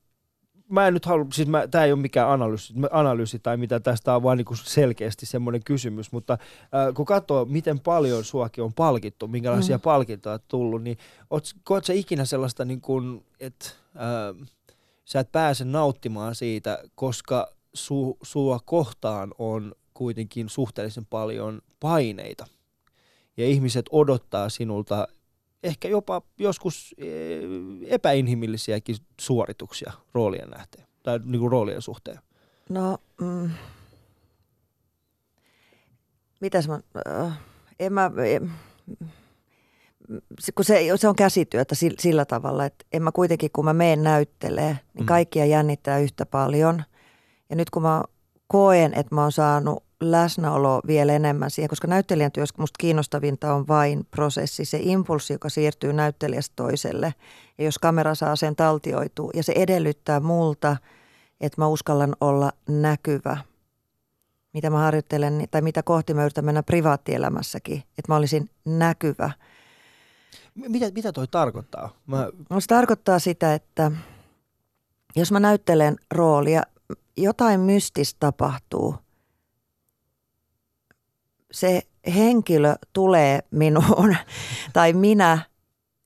[0.68, 4.22] mä en nyt halua, siis tämä ei ole mikään analyysi, analyysi tai mitä tästä on
[4.22, 9.28] vaan niin kuin selkeästi semmoinen kysymys, mutta äh, kun katsoo, miten paljon suakin on palkittu,
[9.28, 9.80] minkälaisia mm.
[9.80, 10.98] palkintoja on tullut, niin
[11.30, 12.82] oot, koet sä ikinä sellaista, niin
[13.40, 14.48] että äh,
[15.04, 22.46] sä et pääse nauttimaan siitä, koska su, sua kohtaan on kuitenkin suhteellisen paljon paineita.
[23.36, 25.08] Ja ihmiset odottaa sinulta
[25.62, 27.42] ehkä jopa joskus eh,
[27.86, 32.18] epäinhimillisiäkin suorituksia roolien nähteen tai niin kuin roolien suhteen.
[32.68, 33.50] No, mm,
[36.40, 37.38] mitäs mä, äh,
[37.80, 38.50] en mä, en,
[40.54, 44.02] kun se, se on käsityötä sillä, sillä tavalla, että en mä kuitenkin, kun mä meen
[44.02, 45.06] näyttelee, niin mm.
[45.06, 46.82] kaikkia jännittää yhtä paljon.
[47.50, 48.02] Ja nyt kun mä
[48.46, 53.68] koen, että mä oon saanut läsnäolo vielä enemmän siihen, koska näyttelijän työssä musta kiinnostavinta on
[53.68, 57.14] vain prosessi, se impulssi, joka siirtyy näyttelijästä toiselle.
[57.58, 60.76] Ja jos kamera saa sen taltioitua ja se edellyttää multa,
[61.40, 63.36] että mä uskallan olla näkyvä,
[64.54, 69.30] mitä mä harjoittelen tai mitä kohti mä yritän mennä privaattielämässäkin, että mä olisin näkyvä.
[70.54, 71.96] Mitä, mitä toi tarkoittaa?
[72.06, 72.28] Mä...
[72.50, 73.92] No, se tarkoittaa sitä, että
[75.16, 76.62] jos mä näyttelen roolia,
[77.22, 78.94] jotain mystistä tapahtuu.
[81.52, 81.82] Se
[82.14, 84.16] henkilö tulee minuun
[84.72, 85.38] tai minä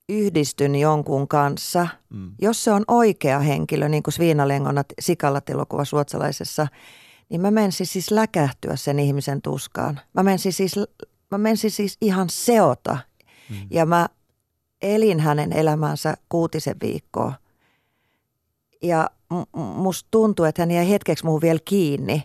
[0.08, 1.88] yhdistyn jonkun kanssa.
[2.10, 2.32] Mm.
[2.40, 6.66] Jos se on oikea henkilö, niin kuin Sviinalengonat Sikalat elokuvassa ruotsalaisessa,
[7.28, 10.00] niin mä menisin siis läkähtyä sen ihmisen tuskaan.
[10.14, 10.74] Mä menisin siis,
[11.30, 12.98] mä menisin siis ihan seota.
[13.50, 13.56] Mm.
[13.70, 14.08] Ja mä
[14.82, 17.32] elin hänen elämänsä kuutisen viikkoa.
[18.82, 19.10] Ja
[19.56, 22.22] musta tuntuu, että hän jäi hetkeksi muuhun vielä kiinni.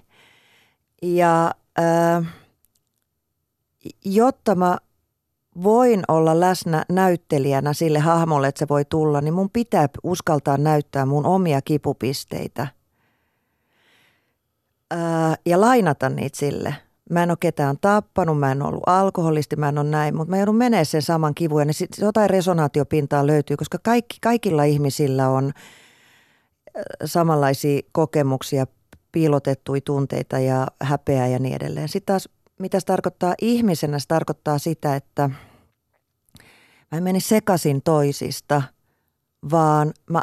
[1.01, 2.25] Ja äh,
[4.05, 4.77] jotta mä
[5.63, 11.05] voin olla läsnä näyttelijänä sille hahmolle, että se voi tulla, niin mun pitää uskaltaa näyttää
[11.05, 12.67] mun omia kipupisteitä
[14.91, 16.75] ää, ja lainata niitä sille.
[17.09, 20.37] Mä en ole ketään tappanut, mä en ollut alkoholisti, mä en ole näin, mutta mä
[20.37, 25.51] joudun menee sen saman kivun ja niin jotain resonaatiopintaa löytyy, koska kaikki, kaikilla ihmisillä on–
[27.05, 28.67] samanlaisia kokemuksia,
[29.11, 31.89] piilotettuja tunteita ja häpeää ja niin edelleen.
[31.89, 32.29] Sitten taas,
[32.59, 35.29] mitä se tarkoittaa ihmisenä, se tarkoittaa sitä, että
[36.91, 38.61] mä en meni sekaisin toisista,
[39.51, 40.21] vaan mä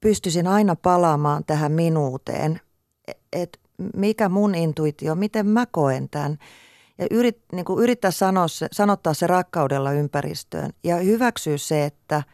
[0.00, 2.60] pystyisin aina palaamaan tähän minuuteen,
[3.32, 3.58] että
[3.96, 6.38] mikä mun intuitio, miten mä koen tämän.
[6.98, 12.22] Ja yrit, niin yrittää sanoa se, sanottaa se rakkaudella ympäristöön ja hyväksyä se, että–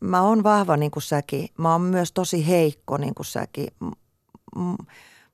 [0.00, 1.48] mä oon vahva niin kuin säkin.
[1.58, 3.68] Mä oon myös tosi heikko niin kuin säkin.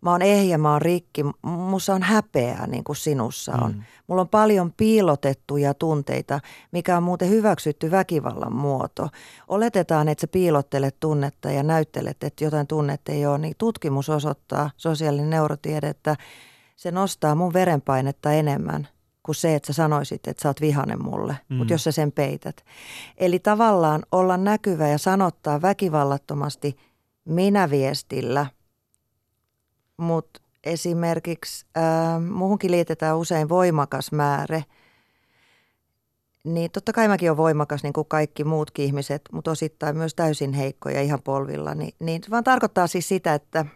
[0.00, 1.24] Mä oon ehjä, mä oon rikki.
[1.42, 3.72] Mussa on häpeää niin kuin sinussa on.
[3.72, 3.82] Mm.
[4.06, 6.40] Mulla on paljon piilotettuja tunteita,
[6.72, 9.08] mikä on muuten hyväksytty väkivallan muoto.
[9.48, 13.38] Oletetaan, että sä piilottelet tunnetta ja näyttelet, että jotain tunnetta ei ole.
[13.38, 16.16] Niin tutkimus osoittaa, sosiaalinen neurotiede, että
[16.76, 18.88] se nostaa mun verenpainetta enemmän–
[19.22, 21.56] kuin se, että sä sanoisit, että sä oot vihanen mulle, mm.
[21.56, 22.64] mutta jos sä sen peität.
[23.18, 26.76] Eli tavallaan olla näkyvä ja sanottaa väkivallattomasti
[27.24, 28.46] minä viestillä,
[29.96, 34.62] mutta esimerkiksi äh, muuhunkin liitetään usein voimakas määrä.
[36.44, 40.52] Niin totta kai mäkin olen voimakas niin kuin kaikki muutkin ihmiset, mutta osittain myös täysin
[40.52, 41.74] heikko ja ihan polvilla.
[41.74, 43.66] Niin, niin se vaan tarkoittaa siis sitä, että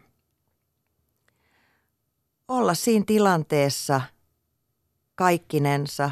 [2.48, 4.00] olla siinä tilanteessa
[5.16, 6.10] kaikkinensa,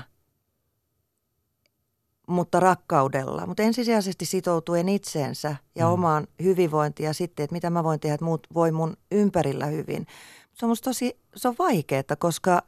[2.28, 3.46] mutta rakkaudella.
[3.46, 5.92] Mutta ensisijaisesti sitoutuen itseensä ja mm.
[5.92, 10.06] omaan hyvinvointiin ja sitten, että mitä mä voin tehdä, että muut voi mun ympärillä hyvin.
[10.54, 12.62] Se on musta tosi, se on vaikeaa, koska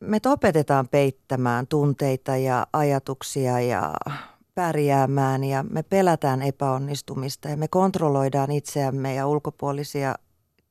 [0.00, 3.94] me opetetaan peittämään tunteita ja ajatuksia ja
[4.54, 10.14] pärjäämään ja me pelätään epäonnistumista ja me kontrolloidaan itseämme ja ulkopuolisia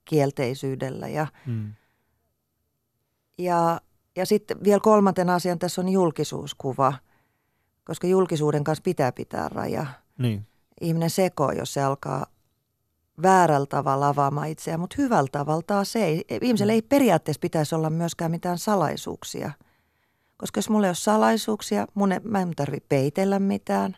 [0.05, 1.07] kielteisyydellä.
[1.07, 1.73] Ja, mm.
[3.37, 3.81] ja,
[4.15, 6.93] ja sitten vielä kolmantena asian tässä on julkisuuskuva,
[7.83, 9.85] koska julkisuuden kanssa pitää pitää raja.
[10.17, 10.47] Niin.
[10.81, 12.25] Ihminen sekoo, jos se alkaa
[13.21, 16.25] väärällä tavalla avaamaan itseään, mutta hyvällä tavalla taas ei.
[16.41, 19.51] Ihmisellä ei periaatteessa pitäisi olla myöskään mitään salaisuuksia.
[20.37, 23.95] Koska jos mulla ei ole salaisuuksia, mun ei, mä en tarvitse peitellä mitään.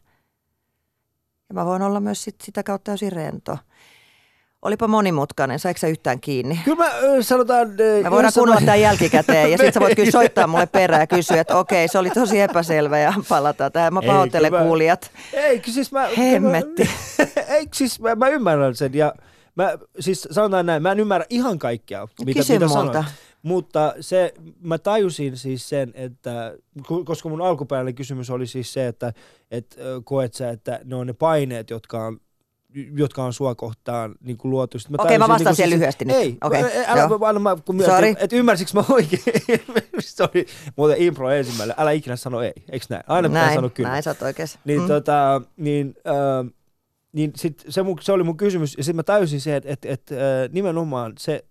[1.50, 3.58] Ja mä voin olla myös sit, sitä kautta täysin rento.
[4.68, 6.60] Olipa monimutkainen, saiko sä yhtään kiinni?
[6.66, 7.68] Kyllä mä sanotaan...
[8.04, 11.42] Me voidaan kuunnella tämän jälkikäteen ja sitten sä voit kyllä soittaa mulle perään ja kysyä,
[11.42, 13.94] että okei, se oli tosi epäselvä ja palataan tähän.
[13.94, 15.12] Mä pahoittelen kuulijat.
[15.34, 16.08] Ei, siis mä...
[16.18, 16.90] Hemmetti.
[17.56, 19.14] ei, siis mä, mä ymmärrän sen ja
[19.56, 22.94] mä, siis sanotaan näin, mä en ymmärrä ihan kaikkea, mitä, Kysy mitä multa.
[22.94, 23.06] sanoit.
[23.44, 26.54] Mutta se, mä tajusin siis sen, että
[27.06, 29.14] koska mun alkuperäinen kysymys oli siis se, että
[29.52, 32.20] et, koet sä, että ne on ne paineet, jotka on
[32.74, 34.78] jotka on sua kohtaan niin kuin luotu.
[34.78, 36.16] Okei, okay, mä vastaan niin siihen siis, lyhyesti nyt.
[36.16, 38.08] Ei, okay, älä, älä, mä, kun Sorry.
[38.08, 39.24] että ymmärsikö mä oikein?
[40.34, 41.76] oli muuten impro ensimmäinen.
[41.78, 43.04] Älä ikinä sano ei, eikö näin?
[43.08, 43.90] Aina pitää näin, sanoa kyllä.
[43.90, 44.60] Näin, sä oot oikeassa.
[44.66, 44.88] Niin, mm.
[44.88, 46.52] tota, niin, äh,
[47.12, 49.86] niin sit se, mun, se oli mun kysymys, ja sitten mä täysin se, että et,
[49.86, 50.18] et, äh,
[50.52, 51.46] nimenomaan se,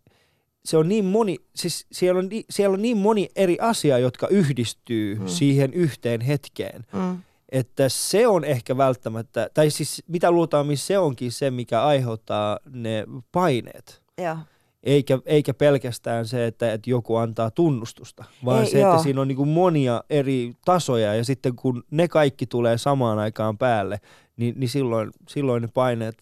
[0.64, 5.18] se on niin moni, siis siellä on, siellä on niin moni eri asia, jotka yhdistyy
[5.18, 5.26] mm.
[5.26, 6.84] siihen yhteen hetkeen.
[6.92, 7.18] Mm
[7.58, 13.04] että se on ehkä välttämättä, tai siis mitä luultavasti se onkin se, mikä aiheuttaa ne
[13.32, 14.02] paineet.
[14.18, 14.38] Ja.
[14.82, 18.90] Eikä, eikä pelkästään se, että, että joku antaa tunnustusta, vaan Ei, se, joo.
[18.90, 23.58] että siinä on niin monia eri tasoja ja sitten kun ne kaikki tulee samaan aikaan
[23.58, 24.00] päälle,
[24.36, 26.16] niin, niin silloin, silloin ne paineet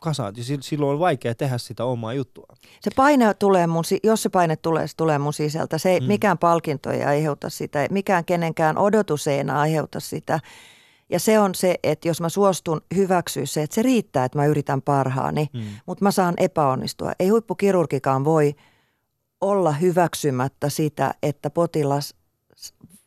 [0.00, 0.44] kasaantuu.
[0.60, 2.46] Silloin on vaikea tehdä sitä omaa juttua.
[2.80, 5.78] Se paine tulee mun, jos se paine tulee, se tulee mun sisältä.
[5.78, 6.06] Se ei, mm.
[6.06, 10.40] mikään palkinto ei aiheuta sitä, mikään kenenkään odotus ei enää aiheuta sitä.
[11.10, 14.46] Ja se on se, että jos mä suostun hyväksyä se, että se riittää, että mä
[14.46, 15.60] yritän parhaani, mm.
[15.86, 17.12] mutta mä saan epäonnistua.
[17.18, 18.54] Ei huippukirurgikaan voi
[19.40, 22.14] olla hyväksymättä sitä, että potilas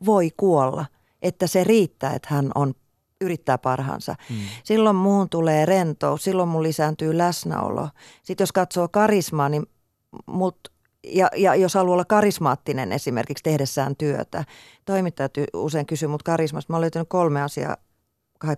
[0.06, 0.86] voi kuolla,
[1.22, 2.74] että se riittää, että hän on
[3.24, 4.16] yrittää parhaansa.
[4.30, 4.36] Mm.
[4.64, 7.90] Silloin muun tulee rentous, silloin mun lisääntyy läsnäolo.
[8.24, 9.66] Sitten jos katsoo karismaa, niin
[10.26, 10.60] mut,
[11.04, 14.46] ja, ja jos haluaa olla karismaattinen esimerkiksi tehdessään työtä,
[14.86, 16.74] toimittajat usein kysyy mut karismasta.
[16.74, 17.78] Mä oon löytänyt kolme asiaa
[18.46, 18.50] 20-30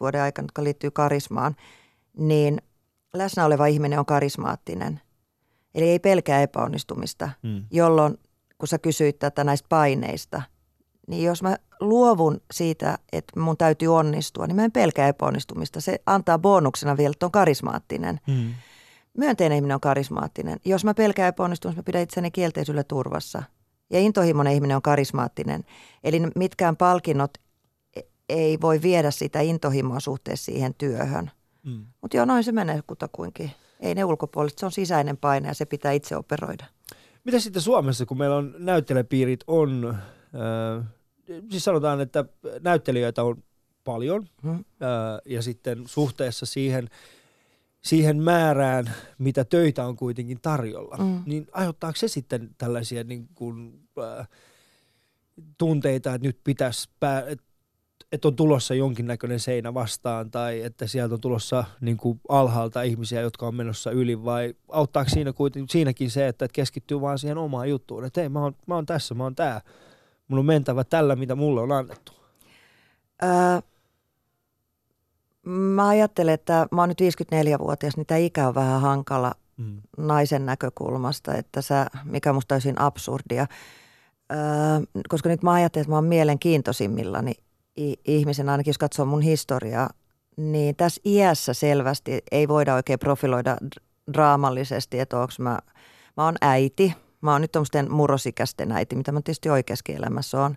[0.00, 1.56] vuoden aikana, jotka liittyy karismaan,
[2.18, 2.62] niin
[3.14, 5.00] läsnä oleva ihminen on karismaattinen.
[5.74, 7.64] Eli ei pelkää epäonnistumista, mm.
[7.70, 8.18] jolloin
[8.58, 10.42] kun sä kysyit tätä näistä paineista,
[11.06, 15.80] niin jos mä luovun siitä, että mun täytyy onnistua, niin mä en pelkää epäonnistumista.
[15.80, 18.20] Se antaa bonuksena vielä, että on karismaattinen.
[18.26, 18.54] Mm.
[19.18, 20.60] Myönteinen ihminen on karismaattinen.
[20.64, 23.42] Jos mä pelkään epäonnistumista, mä pidän itseni kielteisyydellä turvassa.
[23.90, 25.64] Ja intohimoinen ihminen on karismaattinen.
[26.04, 27.30] Eli mitkään palkinnot
[28.28, 31.30] ei voi viedä sitä intohimoa suhteessa siihen työhön.
[31.62, 31.86] Mm.
[32.00, 33.50] Mutta joo, noin se menee kutakuinkin.
[33.80, 36.64] Ei ne ulkopuoliset, se on sisäinen paine ja se pitää itse operoida.
[37.24, 39.96] Mitä sitten Suomessa, kun meillä on näyttelijäpiirit on,
[41.50, 42.24] siis sanotaan, että
[42.60, 43.42] näyttelijöitä on
[43.84, 44.64] paljon hmm.
[45.26, 46.88] ja sitten suhteessa siihen,
[47.82, 51.22] siihen määrään, mitä töitä on kuitenkin tarjolla, hmm.
[51.26, 54.28] niin aiheuttaako se sitten tällaisia niin kuin, äh,
[55.58, 57.24] tunteita, että nyt pitäisi, pää,
[58.12, 63.20] että on tulossa jonkinnäköinen seinä vastaan tai että sieltä on tulossa niin kuin alhaalta ihmisiä,
[63.20, 67.68] jotka on menossa yli vai auttaako siinä kuitenkin, siinäkin se, että keskittyy vaan siihen omaan
[67.68, 69.60] juttuun, että hei mä oon, mä oon tässä, mä oon tää,
[70.32, 72.12] mun on mentävä tällä, mitä mulle on annettu?
[73.22, 73.60] Öö,
[75.46, 79.82] mä ajattelen, että mä oon nyt 54-vuotias, niin tämä ikä on vähän hankala mm.
[79.98, 83.46] naisen näkökulmasta, että sä, mikä musta täysin absurdia,
[84.32, 84.38] öö,
[85.08, 87.32] koska nyt mä ajattelen, että mä oon mielenkiintoisimmillani
[88.04, 89.90] ihmisen, ainakin jos katsoo mun historiaa,
[90.36, 93.56] niin tässä iässä selvästi ei voida oikein profiloida
[94.12, 95.58] draamallisesti, että onko mä,
[96.16, 100.56] mä oon äiti, mä oon nyt tuommoisten murrosikäisten äiti, mitä mä tietysti oikeassa elämässä on.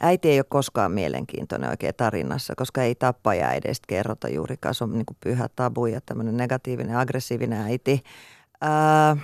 [0.00, 4.74] Äiti ei ole koskaan mielenkiintoinen oikein tarinassa, koska ei tappaja edes kerrota juurikaan.
[4.74, 8.02] Se on niin kuin pyhä tabu ja tämmöinen negatiivinen, aggressiivinen äiti.
[8.60, 9.16] Ää,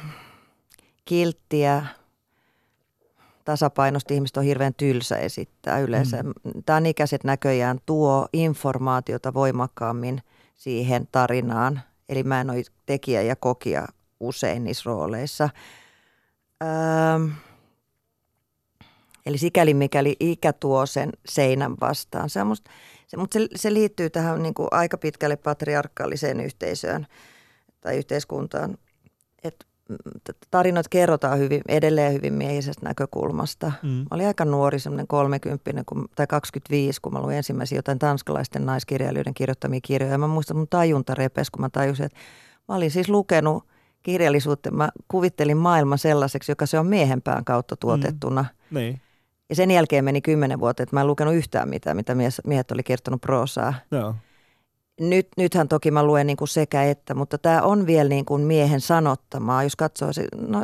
[1.05, 1.87] kilttiä,
[3.45, 6.23] tasapainosta ihmiset on hirveän tylsä esittää yleensä.
[6.23, 6.33] Mm.
[6.67, 10.23] Tämän ikäiset näköjään tuo informaatiota voimakkaammin
[10.55, 11.81] siihen tarinaan.
[12.09, 13.89] Eli mä en ole tekijä ja kokija
[14.27, 15.49] usein niissä rooleissa.
[16.63, 17.29] Öö,
[19.27, 22.31] eli sikäli mikäli ikä tuo sen seinän vastaan.
[22.31, 22.71] Se, musta,
[23.07, 27.07] se, mutta se, se liittyy tähän niin kuin aika pitkälle patriarkaaliseen yhteisöön
[27.81, 28.79] tai yhteiskuntaan.
[29.45, 29.65] Että
[30.51, 33.73] tarinat kerrotaan hyvin, edelleen hyvin miehisestä näkökulmasta.
[33.83, 33.89] Mm.
[33.89, 38.67] Mä olin aika nuori, semmoinen 30 kun, tai 25, kun mä luin ensimmäisiä jotain tanskalaisten
[38.67, 40.13] naiskirjailijoiden kirjoittamia kirjoja.
[40.13, 42.19] Ja mä muistan, mun tajunta repes, kun mä tajusin, että
[42.69, 43.65] mä olin siis lukenut
[44.05, 44.71] kirjallisuutta.
[44.71, 48.45] Mä kuvittelin maailman sellaiseksi, joka se on miehen pään kautta tuotettuna.
[48.71, 48.79] Mm.
[48.79, 49.01] Niin.
[49.49, 52.15] Ja sen jälkeen meni kymmenen vuotta, että mä en lukenut yhtään mitään, mitä
[52.47, 53.75] miehet oli kertonut proosaa.
[53.91, 54.15] No
[55.01, 58.43] nyt, nythän toki mä luen niin kuin sekä että, mutta tämä on vielä niin kuin
[58.43, 59.63] miehen sanottamaa.
[59.63, 60.63] Jos katsoo, se, no,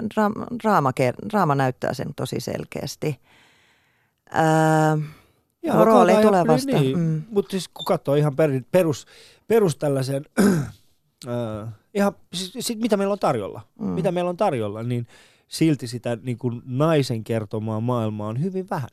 [0.64, 0.93] raama,
[1.32, 3.20] raama näyttää sen tosi selkeästi.
[4.30, 4.99] Ää,
[5.62, 6.80] Joo, rooli tulee vasta.
[6.80, 6.99] Niin.
[6.99, 7.22] Mm.
[7.30, 8.36] Mutta siis kun katsoo ihan
[8.72, 9.07] perus,
[9.49, 10.24] perus tällaisen,
[11.28, 13.86] äh, ihan siis, sit, mitä meillä on tarjolla, mm.
[13.86, 15.07] mitä meillä on tarjolla, niin
[15.49, 18.91] silti sitä niin kuin naisen kertomaa maailmaa on hyvin vähän.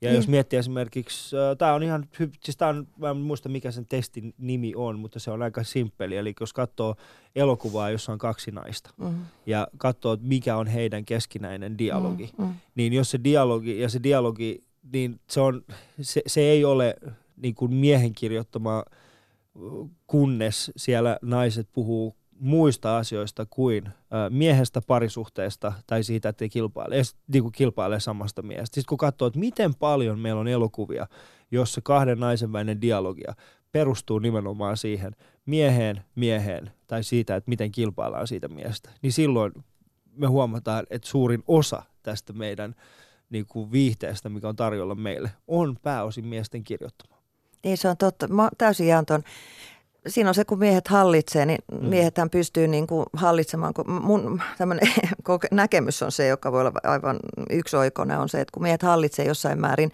[0.00, 0.16] Ja niin.
[0.16, 2.08] jos miettii esimerkiksi, äh, tämä on ihan,
[2.44, 5.64] siis tää on, mä en muista mikä sen testin nimi on, mutta se on aika
[5.64, 6.16] simppeli.
[6.16, 6.96] Eli jos katsoo
[7.36, 9.14] elokuvaa, jossa on kaksi naista mm.
[9.46, 12.44] ja katsoo, mikä on heidän keskinäinen dialogi, mm.
[12.44, 12.54] Mm.
[12.74, 15.64] niin jos se dialogi, ja se dialogi, niin se, on,
[16.00, 16.96] se, se ei ole
[17.36, 18.84] niin kuin miehen kirjoittama,
[20.06, 23.88] kunnes siellä naiset puhuu muista asioista kuin
[24.30, 26.96] miehestä, parisuhteesta tai siitä, että ei kilpaile,
[27.32, 28.74] niin kuin kilpaile samasta miehestä.
[28.74, 31.06] Sitten kun katsoo, että miten paljon meillä on elokuvia,
[31.50, 33.34] jossa kahden naisen välinen dialogia
[33.72, 39.52] perustuu nimenomaan siihen mieheen, mieheen tai siitä, että miten kilpaillaan siitä miestä, niin silloin
[40.12, 42.74] me huomataan, että suurin osa tästä meidän
[43.30, 47.11] niin kuin viihteestä, mikä on tarjolla meille, on pääosin miesten kirjoittama.
[47.64, 48.28] Niin se on totta.
[48.28, 49.22] Mä täysin jaan ton
[50.06, 51.88] siinä on se, kun miehet hallitsee, niin mm.
[51.88, 53.74] miehethän pystyy niin kuin hallitsemaan.
[53.74, 54.42] Kun mun
[55.50, 57.18] näkemys on se, joka voi olla aivan
[57.50, 59.92] yksioikoinen, on se, että kun miehet hallitsee jossain määrin,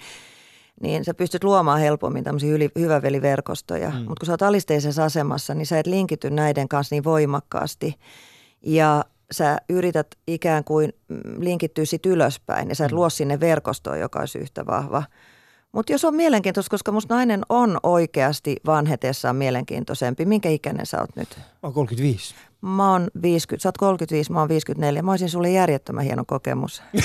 [0.83, 3.91] niin sä pystyt luomaan helpommin tämmöisiä yli, hyväveliverkostoja.
[3.91, 3.97] Mm.
[3.97, 7.95] Mutta kun sä oot alisteisessa asemassa, niin sä et linkity näiden kanssa niin voimakkaasti.
[8.63, 10.93] Ja sä yrität ikään kuin
[11.39, 12.97] linkittyä sit ylöspäin ja sä et mm.
[12.97, 15.03] luo sinne verkostoon, joka olisi yhtä vahva–
[15.79, 20.25] mutta jos on mielenkiintoista, koska musta nainen on oikeasti vanhetessaan mielenkiintoisempi.
[20.25, 21.29] Minkä ikäinen sä oot nyt?
[21.39, 22.35] Mä oon 35.
[22.63, 25.03] Mä oon 50, sä oot 35, mä oon 54.
[25.03, 26.83] Mä olisin sulle järjettömän hieno kokemus.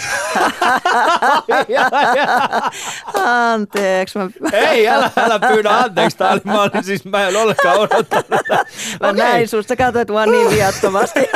[3.54, 4.20] anteeksi.
[4.20, 4.30] Mä...
[4.54, 6.18] Ei, älä, älä pyydä anteeksi.
[6.18, 8.30] Tää oli, mä, olin, siis, mä en ollenkaan odottanut.
[8.30, 9.14] mä okay.
[9.14, 11.20] näin susta, katsoit vaan niin viattomasti.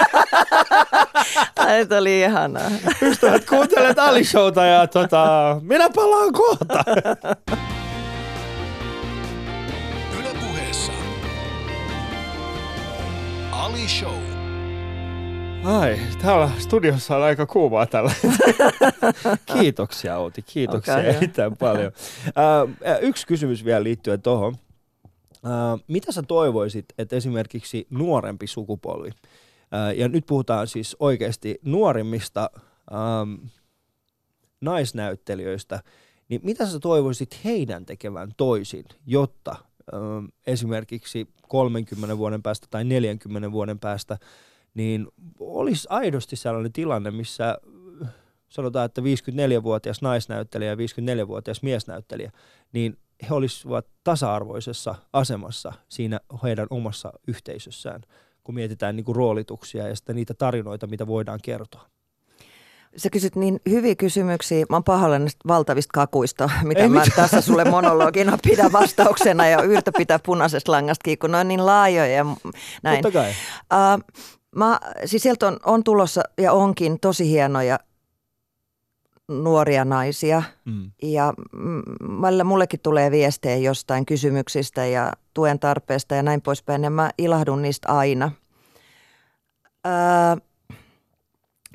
[1.55, 2.71] Tämä oli ihanaa.
[3.01, 6.83] Ystävät, kuuntelet Ali-showta ja tota, minä palaan kohta.
[13.67, 14.21] Ali Show.
[15.63, 18.11] Ai, täällä studiossa on aika kuumaa tällä.
[19.53, 21.91] kiitoksia Outi, kiitoksia okay, erittäin paljon.
[22.27, 24.53] Uh, yksi kysymys vielä liittyen tuohon.
[24.53, 32.49] Uh, mitä sä toivoisit, että esimerkiksi nuorempi sukupolvi, uh, ja nyt puhutaan siis oikeasti nuorimmista
[33.21, 33.49] um,
[34.61, 35.79] naisnäyttelijöistä,
[36.29, 39.55] niin mitä sä toivoisit heidän tekevän toisin, jotta
[40.47, 44.17] esimerkiksi 30 vuoden päästä tai 40 vuoden päästä,
[44.73, 45.07] niin
[45.39, 47.57] olisi aidosti sellainen tilanne, missä
[48.49, 52.31] sanotaan, että 54-vuotias naisnäyttelijä ja 54-vuotias miesnäyttelijä,
[52.73, 52.97] niin
[53.29, 58.01] he olisivat tasa-arvoisessa asemassa siinä heidän omassa yhteisössään,
[58.43, 61.89] kun mietitään niin kuin roolituksia ja sitten niitä tarinoita, mitä voidaan kertoa.
[62.97, 64.65] Sä kysyt niin hyviä kysymyksiä.
[64.69, 67.15] Mä oon pahoillani näistä valtavista kakuista, mitä Ei mä mitään.
[67.15, 71.65] tässä sulle monologina pidän vastauksena ja yritä pitää punaisesta langasta kiinni, kun ne on niin
[71.65, 72.25] laajoja ja
[72.83, 73.01] näin.
[73.01, 73.29] Totta kai.
[73.29, 74.23] Uh,
[74.55, 77.79] mä, siis sieltä on, on tulossa ja onkin tosi hienoja
[79.27, 80.91] nuoria naisia mm.
[81.03, 81.33] ja
[82.21, 87.61] välillä mullekin tulee viestejä jostain kysymyksistä ja tuen tarpeesta ja näin poispäin ja mä ilahdun
[87.61, 88.31] niistä aina.
[89.87, 90.46] Uh,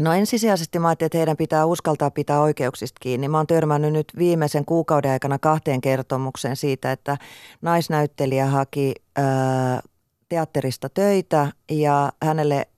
[0.02, 3.28] No ensisijaisesti mä ajattelin, että heidän pitää uskaltaa pitää oikeuksista kiinni.
[3.28, 7.18] Mä oon törmännyt nyt viimeisen kuukauden aikana kahteen kertomukseen siitä, että
[7.60, 8.94] naisnäyttelijä haki
[10.28, 12.68] teatterista töitä ja hänelle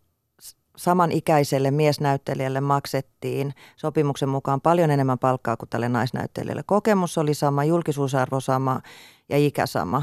[0.76, 6.62] samanikäiselle miesnäyttelijälle maksettiin sopimuksen mukaan paljon enemmän palkkaa kuin tälle naisnäyttelijälle.
[6.66, 8.80] Kokemus oli sama, julkisuusarvo sama
[9.28, 10.02] ja ikä sama.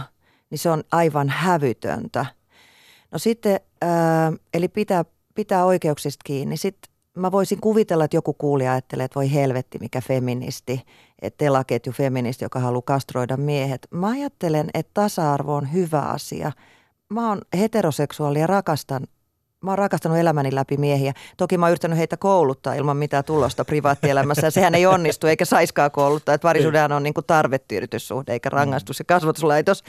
[0.50, 2.26] Niin se on aivan hävytöntä.
[3.12, 3.60] No sitten,
[4.54, 5.06] eli pitää,
[5.36, 6.58] pitää oikeuksista kiinni.
[6.58, 10.82] Sitten mä voisin kuvitella, että joku kuulija ajattelee, että voi helvetti, mikä feministi,
[11.22, 13.88] että telaketju feministi, joka haluaa kastroida miehet.
[13.92, 16.52] Mä ajattelen, että tasa-arvo on hyvä asia.
[17.10, 19.08] Mä oon heteroseksuaali ja rakastan
[19.64, 21.14] mä oon rakastanut elämäni läpi miehiä.
[21.38, 25.46] Toki mä oon yrittänyt heitä kouluttaa ilman mitään tulosta privaattielämässä ja sehän ei onnistu eikä
[25.46, 26.36] saiskaan kouluttaa.
[26.36, 29.84] Että parisuhdehan on niin kuin tarvetyydytyssuhde eikä rangaistus ja kasvatuslaitos.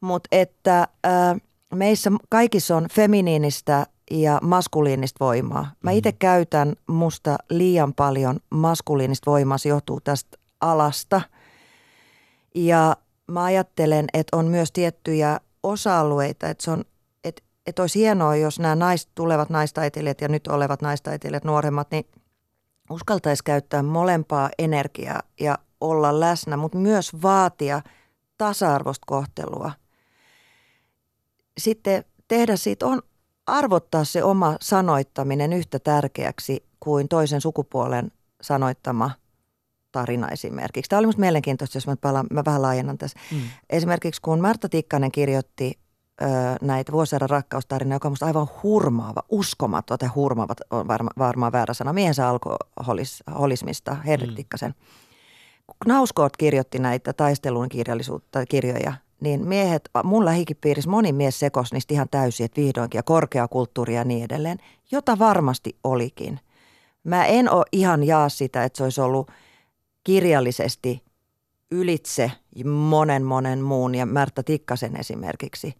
[0.00, 1.36] Mutta että äh,
[1.74, 5.70] meissä kaikissa on feminiinistä ja maskuliinista voimaa.
[5.82, 6.16] Mä itse mm.
[6.18, 11.20] käytän musta liian paljon maskuliinista voimaa, se johtuu tästä alasta.
[12.54, 12.96] Ja
[13.26, 16.84] mä ajattelen, että on myös tiettyjä osa-alueita, että se on
[17.24, 22.06] että, että olisi hienoa, jos nämä naist, tulevat naistaiteilijat ja nyt olevat naistaiteilijat, nuoremmat, niin
[22.90, 27.82] uskaltaisi käyttää molempaa energiaa ja olla läsnä, mutta myös vaatia
[28.38, 29.72] tasa-arvoista kohtelua.
[31.58, 33.02] Sitten tehdä siitä on
[33.48, 39.10] arvottaa se oma sanoittaminen yhtä tärkeäksi kuin toisen sukupuolen sanoittama
[39.92, 40.88] tarina esimerkiksi.
[40.88, 43.18] Tämä oli minusta mielenkiintoista, jos mä, palaan, mä vähän laajennan tässä.
[43.32, 43.40] Mm.
[43.70, 45.78] Esimerkiksi kun Martta Tikkanen kirjoitti
[46.22, 46.26] ö,
[46.62, 51.74] näitä vuosisadan rakkaustarinoja, joka on minusta aivan hurmaava, uskomaton, tai hurmaava on varma, varmaan väärä
[51.74, 54.36] sana, miehensä alkoholismista, Henrik mm.
[54.36, 54.74] Tikkasen.
[55.82, 62.08] Knauskort kirjoitti näitä taistelun kirjallisuutta, kirjoja, niin miehet, mun lähikipiirissä moni mies sekosi niistä ihan
[62.10, 64.58] täysin, että vihdoinkin ja korkeakulttuuri ja niin edelleen,
[64.90, 66.40] jota varmasti olikin.
[67.04, 69.30] Mä en ole ihan jaa sitä, että se olisi ollut
[70.04, 71.02] kirjallisesti
[71.70, 72.32] ylitse
[72.64, 75.74] monen monen muun ja Märtä Tikkasen esimerkiksi.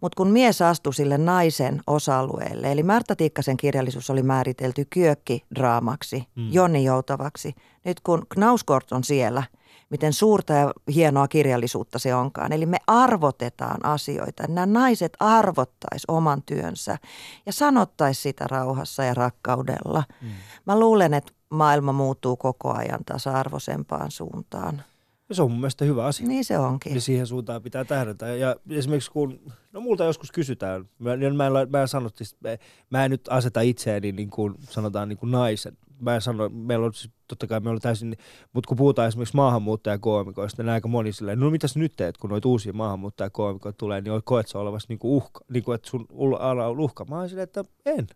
[0.00, 6.52] Mutta kun mies astui sille naisen osa-alueelle, eli Märtä Tikkasen kirjallisuus oli määritelty kyökkidraamaksi, mm.
[6.52, 7.54] Jonni Joutavaksi.
[7.84, 9.42] Nyt kun Knauskort on siellä–
[9.92, 12.52] miten suurta ja hienoa kirjallisuutta se onkaan.
[12.52, 14.42] Eli me arvotetaan asioita.
[14.48, 16.98] Nämä naiset arvottaisi oman työnsä
[17.46, 20.04] ja sanottaisi sitä rauhassa ja rakkaudella.
[20.20, 20.28] Mm.
[20.66, 24.82] Mä luulen, että maailma muuttuu koko ajan tasa-arvoisempaan suuntaan.
[25.32, 26.28] Ja se on mun mielestä hyvä asia.
[26.28, 26.94] Niin se onkin.
[26.94, 28.26] Ja siihen suuntaan pitää tähdätä.
[28.26, 29.40] Ja esimerkiksi kun,
[29.72, 32.10] no multa joskus kysytään, mä, mä, en, mä, en sano,
[32.90, 36.86] mä en nyt aseta itseäni niin kuin sanotaan niin kuin naisen mä en sano, meillä
[36.86, 38.16] on siis, totta kai me on täysin,
[38.52, 42.48] mutta kun puhutaan esimerkiksi maahanmuuttajakoomikoista, niin aika moni silleen, no mitäs nyt teet, kun noita
[42.48, 46.06] uusia maahanmuuttajakoomikoita tulee, niin koet sä olevasi niinku uhka, niinku että sun
[46.38, 47.04] ala on uhka.
[47.04, 48.06] Mä oon silleen, että en,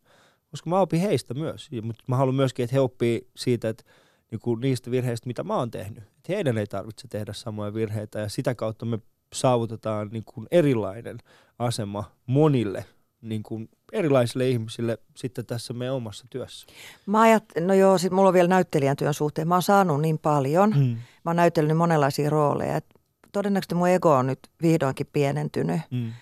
[0.51, 3.85] koska mä opin heistä myös, mutta mä haluan myöskin, että he oppii siitä, että
[4.31, 6.05] niinku niistä virheistä, mitä mä oon tehnyt.
[6.05, 8.99] Että heidän ei tarvitse tehdä samoja virheitä ja sitä kautta me
[9.33, 11.19] saavutetaan niinku erilainen
[11.59, 12.85] asema monille
[13.21, 16.67] niin kuin erilaisille ihmisille sitten tässä meidän omassa työssä?
[17.07, 19.49] Mä ajat, no joo, sit mulla on vielä näyttelijän työn suhteen.
[19.49, 20.75] Mä oon saanut niin paljon.
[20.75, 20.97] Hmm.
[21.25, 22.77] Mä oon näytellyt monenlaisia rooleja.
[22.77, 22.87] Et
[23.33, 25.81] todennäköisesti mun ego on nyt vihdoinkin pienentynyt.
[25.91, 26.13] Hmm.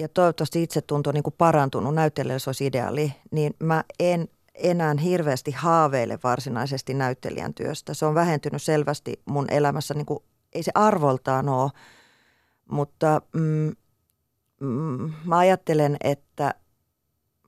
[0.00, 1.94] Ja toivottavasti itse tuntuu niin kuin parantunut.
[1.94, 3.12] Näyttelijällä se olisi ideaali.
[3.30, 4.28] Niin mä en
[4.62, 7.94] enää hirveästi haaveile varsinaisesti näyttelijän työstä.
[7.94, 9.94] Se on vähentynyt selvästi mun elämässä.
[9.94, 11.70] Niin kuin, ei se arvoltaan ole,
[12.70, 13.22] mutta...
[13.32, 13.72] Mm,
[14.60, 16.54] Mm, mä ajattelen, että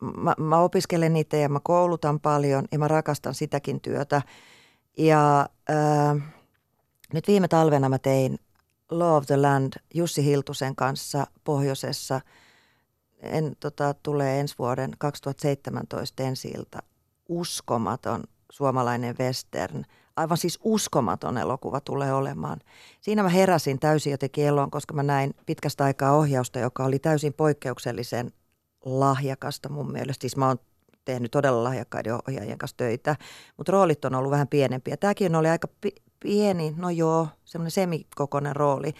[0.00, 4.22] mä, mä opiskelen niitä ja mä koulutan paljon ja mä rakastan sitäkin työtä.
[4.98, 6.16] Ja ää,
[7.12, 8.38] nyt viime talvena mä tein
[8.90, 12.20] Law of the Land Jussi Hiltusen kanssa pohjoisessa.
[13.22, 16.52] En, tota, tulee ensi vuoden 2017 ensi
[17.31, 19.85] Uskomaton suomalainen western–
[20.20, 22.61] aivan siis uskomaton elokuva tulee olemaan.
[23.01, 27.33] Siinä mä heräsin täysin jotenkin eloon, koska mä näin pitkästä aikaa ohjausta, joka oli täysin
[27.33, 28.33] poikkeuksellisen
[28.85, 30.22] lahjakasta mun mielestä.
[30.22, 30.59] Siis mä oon
[31.05, 33.16] tehnyt todella lahjakkaiden ohjaajien kanssa töitä,
[33.57, 34.97] mutta roolit on ollut vähän pienempiä.
[34.97, 38.93] Tämäkin oli aika pi- pieni, no joo, semmoinen semikokoinen rooli.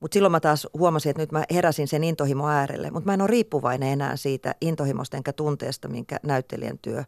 [0.00, 3.20] Mutta silloin mä taas huomasin, että nyt mä heräsin sen intohimo äärelle, mutta mä en
[3.20, 7.04] ole riippuvainen enää siitä intohimosta enkä tunteesta, minkä näyttelijän työ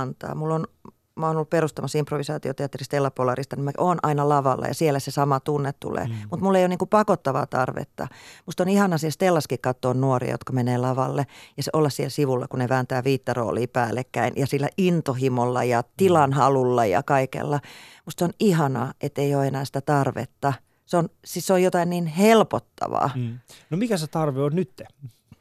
[0.00, 0.34] antaa.
[0.34, 0.66] Mulla on
[1.14, 5.10] mä oon ollut perustamassa improvisaatioteatteri Stella Polarista, niin mä oon aina lavalla ja siellä se
[5.10, 6.06] sama tunne tulee.
[6.06, 6.14] Mm.
[6.30, 8.08] Mutta mulla ei ole niinku pakottavaa tarvetta.
[8.46, 11.26] Musta on ihana siellä Stellaskin katsoa nuoria, jotka menee lavalle
[11.56, 15.84] ja se olla siellä sivulla, kun ne vääntää viittä roolia päällekkäin ja sillä intohimolla ja
[15.96, 17.60] tilanhalulla ja kaikella.
[18.04, 20.52] Musta on ihanaa, että ei ole enää sitä tarvetta.
[20.86, 23.10] Se on, siis se on jotain niin helpottavaa.
[23.14, 23.38] Mm.
[23.70, 24.82] No mikä se tarve on nyt?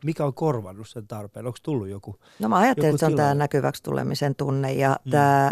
[0.06, 1.46] Mikä on korvannut sen tarpeen?
[1.46, 5.12] Onko tullut joku No mä ajattelen, että se on tämä näkyväksi tulemisen tunne ja mm.
[5.12, 5.52] tämä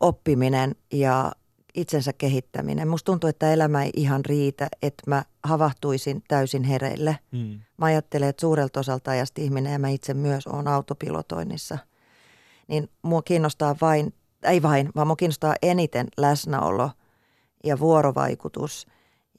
[0.00, 1.32] oppiminen ja
[1.74, 2.88] itsensä kehittäminen.
[2.88, 7.18] Musta tuntuu, että elämä ei ihan riitä, että mä havahtuisin täysin hereille.
[7.32, 7.60] Mm.
[7.76, 11.78] Mä ajattelen, että suurelta osalta ajasta ihminen ja mä itse myös on autopilotoinnissa.
[12.68, 16.90] niin mua kiinnostaa vain, ei vain, vaan mua kiinnostaa eniten läsnäolo
[17.64, 18.86] ja vuorovaikutus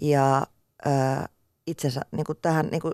[0.01, 0.47] ja
[0.85, 1.29] ää,
[1.67, 2.93] itsensä niin kuin tähän, niin kuin,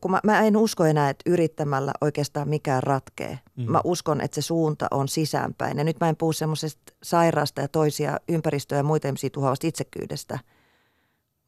[0.00, 3.38] kun mä, mä en usko enää, että yrittämällä oikeastaan mikään ratkee.
[3.56, 3.70] Mm.
[3.70, 5.78] Mä uskon, että se suunta on sisäänpäin.
[5.78, 10.38] Ja nyt mä en puhu semmoisesta sairaasta ja toisia ympäristöä ja muita ihmisiä tuhoavasta itsekyydestä,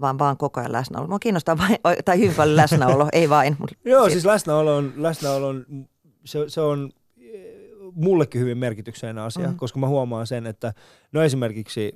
[0.00, 1.06] vaan vaan koko ajan läsnäolo.
[1.06, 3.56] Mua kiinnostaa vain, tai hyvin paljon läsnäolo, ei vain.
[3.84, 5.64] Joo, siis läsnäolo on, läsnäolo on
[6.24, 6.90] se, se on
[7.94, 9.56] mullekin hyvin merkityksellinen asia, mm.
[9.56, 10.74] koska mä huomaan sen, että
[11.12, 11.92] no esimerkiksi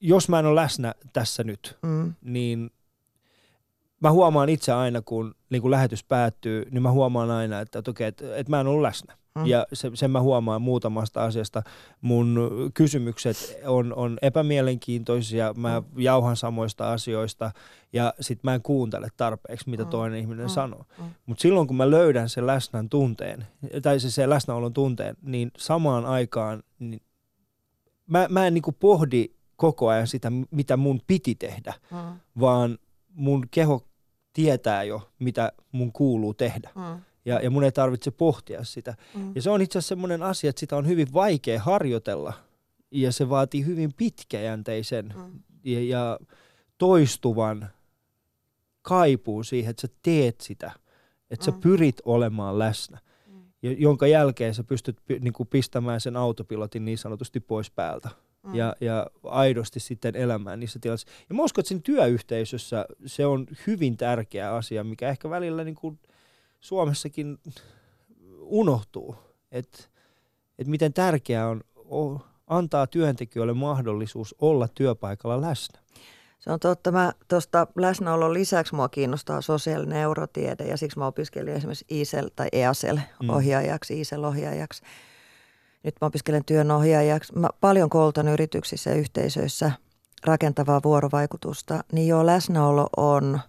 [0.00, 2.14] jos mä en ole läsnä tässä nyt, mm.
[2.22, 2.70] niin
[4.02, 7.90] mä huomaan itse aina, kun niin kun lähetys päättyy, niin mä huomaan aina, että, että
[7.90, 9.16] okei, että, että mä en ole läsnä.
[9.34, 9.46] Mm.
[9.46, 11.62] Ja se, sen mä huomaan muutamasta asiasta.
[12.00, 13.36] Mun kysymykset
[13.66, 16.00] on, on epämielenkiintoisia, mä mm.
[16.00, 17.50] jauhan samoista asioista
[17.92, 19.90] ja sit mä en kuuntele tarpeeksi, mitä mm.
[19.90, 20.50] toinen ihminen mm.
[20.50, 20.84] sanoo.
[20.98, 21.04] Mm.
[21.26, 23.46] Mutta silloin kun mä löydän sen läsnän tunteen,
[23.82, 27.02] tai se, se läsnäolon tunteen, niin samaan aikaan niin
[28.06, 31.98] mä, mä en niinku pohdi koko ajan sitä, mitä mun piti tehdä, mm.
[32.40, 32.78] vaan
[33.14, 33.86] mun keho
[34.32, 36.70] tietää jo, mitä mun kuuluu tehdä.
[36.74, 37.00] Mm.
[37.24, 38.94] Ja, ja mun ei tarvitse pohtia sitä.
[39.14, 39.32] Mm.
[39.34, 42.32] Ja se on itse asiassa semmoinen asia, että sitä on hyvin vaikea harjoitella.
[42.90, 45.40] Ja se vaatii hyvin pitkäjänteisen mm.
[45.64, 46.18] ja, ja
[46.78, 47.68] toistuvan
[48.82, 50.72] kaipuun siihen, että sä teet sitä.
[51.30, 51.54] Että mm.
[51.54, 52.98] sä pyrit olemaan läsnä.
[53.26, 53.42] Mm.
[53.62, 58.08] Ja, jonka jälkeen sä pystyt niin kuin pistämään sen autopilotin niin sanotusti pois päältä
[58.42, 58.54] mm.
[58.54, 61.12] ja, ja aidosti sitten elämään niissä tilanteissa.
[61.28, 65.74] Ja mä uskon, että siinä työyhteisössä se on hyvin tärkeä asia, mikä ehkä välillä niin
[65.74, 65.98] kuin
[66.60, 67.38] Suomessakin
[68.40, 69.16] unohtuu,
[69.52, 69.78] että
[70.58, 75.78] et miten tärkeää on, antaa työntekijöille mahdollisuus olla työpaikalla läsnä.
[76.38, 76.92] Se on totta.
[76.92, 82.48] Mä tuosta läsnäolon lisäksi mua kiinnostaa sosiaalinen eurotiede ja siksi mä opiskelin esimerkiksi ISEL tai
[82.52, 83.30] EASEL mm.
[83.30, 84.82] ohjaajaksi, ISEL ohjaajaksi
[85.84, 87.32] nyt mä opiskelen työnohjaajaksi.
[87.38, 89.72] Mä paljon koulutan yrityksissä ja yhteisöissä
[90.24, 93.40] rakentavaa vuorovaikutusta, niin jo läsnäolo on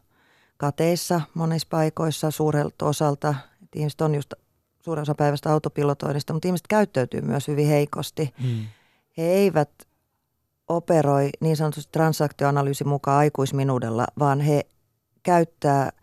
[0.58, 3.36] kateissa monissa paikoissa suurelta osalta.
[3.64, 4.34] Et ihmiset on just
[4.80, 8.34] suurin osa päivästä autopilotoinnista, mutta ihmiset käyttäytyy myös hyvin heikosti.
[8.42, 8.66] Hmm.
[9.18, 9.70] He eivät
[10.68, 14.66] operoi niin sanotusti transaktioanalyysin mukaan aikuisminuudella, vaan he
[15.24, 15.92] käyttää–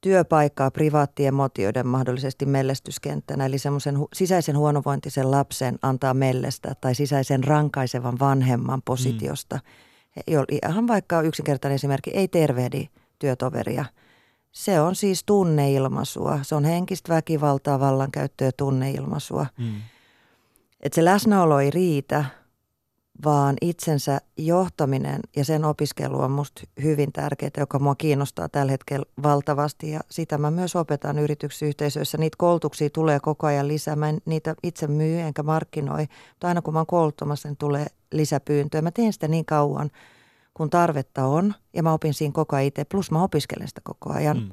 [0.00, 7.44] työpaikkaa privaattien motioiden mahdollisesti mellestyskenttänä, eli semmoisen hu- sisäisen huonovointisen lapsen antaa mellestä tai sisäisen
[7.44, 9.56] rankaisevan vanhemman positiosta.
[9.56, 10.44] Mm.
[10.64, 12.88] Ihan vaikka yksinkertainen esimerkki, ei tervehdi
[13.18, 13.84] työtoveria.
[14.52, 16.38] Se on siis tunneilmaisua.
[16.42, 19.46] Se on henkistä väkivaltaa, vallankäyttöä, tunneilmaisua.
[19.58, 19.74] Mm.
[20.80, 22.24] Et se läsnäolo ei riitä,
[23.24, 29.06] vaan itsensä johtaminen ja sen opiskelu on minusta hyvin tärkeää, joka mua kiinnostaa tällä hetkellä
[29.22, 32.18] valtavasti ja sitä mä myös opetan yritysyhteisöissä.
[32.18, 33.96] Niitä koulutuksia tulee koko ajan lisää.
[33.96, 37.86] Mä en niitä itse myy enkä markkinoi, mutta aina kun mä oon kouluttamassa, niin tulee
[38.12, 38.82] lisäpyyntöjä.
[38.82, 39.90] Mä teen sitä niin kauan,
[40.54, 44.12] kun tarvetta on ja mä opin siinä koko ajan itse, plus mä opiskelen sitä koko
[44.12, 44.36] ajan.
[44.38, 44.50] Mm.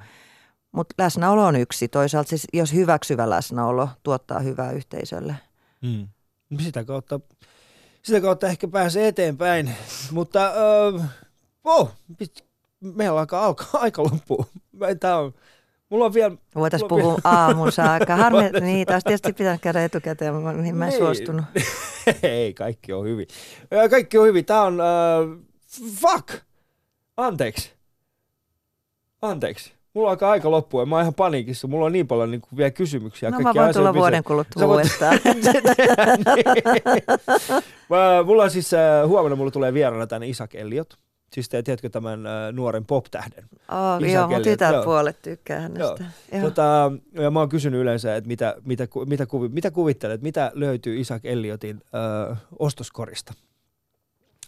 [0.71, 1.87] Mutta läsnäolo on yksi.
[1.87, 5.35] Toisaalta siis, jos hyväksyvä läsnäolo tuottaa hyvää yhteisölle.
[5.81, 6.07] Mm.
[6.59, 7.19] Sitä kautta
[8.07, 9.75] sitä kautta ehkä pääsee eteenpäin.
[10.11, 10.99] Mutta öö,
[11.63, 11.91] oh,
[12.79, 14.45] meillä alkaa alkaa aika loppua.
[14.99, 15.33] Tää on,
[15.89, 16.35] mulla on vielä...
[16.55, 17.21] Voitaisiin puhua vielä...
[17.23, 18.15] aamun saakka.
[18.23, 20.99] Harmi, niin taas tietysti pitää käydä etukäteen, mihin mä en niin.
[20.99, 21.45] suostunut.
[22.23, 23.27] Ei, kaikki on hyvin.
[23.89, 24.45] Kaikki on hyvin.
[24.45, 24.79] Tää on...
[24.81, 25.45] Uh,
[26.01, 26.29] fuck!
[27.17, 27.73] Anteeksi.
[29.21, 29.76] Anteeksi.
[29.97, 31.67] Mulla alkaa aika loppua ja mä oon ihan paniikissa.
[31.67, 33.29] Mulla on niin paljon niin kuin vielä kysymyksiä.
[33.29, 34.77] No mä voin tulla vuoden kuluttua voit...
[34.77, 35.19] uudestaan.
[37.89, 40.97] mä, mulla on siis, uh, huomenna mulla tulee vieraana tänne Isak Elliot.
[41.33, 43.43] Siis te tiedätkö tämän uh, nuoren pop-tähden?
[43.71, 46.03] Oh, joo, mun tytärpuolet tykkää hänestä.
[46.03, 46.09] Joo.
[46.31, 46.41] Joo.
[46.41, 50.99] Tota, ja mä oon kysynyt yleensä, että mitä, mitä, mitä, kuvi, mitä kuvittelet, mitä löytyy
[50.99, 51.81] Isak Elliotin
[52.29, 53.33] uh, ostoskorista?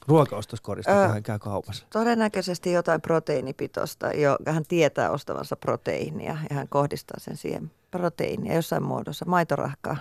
[0.09, 1.85] Ruokaostoskorista, kun hän käy kaupassa?
[1.89, 4.07] Todennäköisesti jotain proteiinipitoista.
[4.07, 9.97] Jo, hän tietää ostavansa proteiinia ja hän kohdistaa sen siihen proteiinia jossain muodossa, maitorahkaa.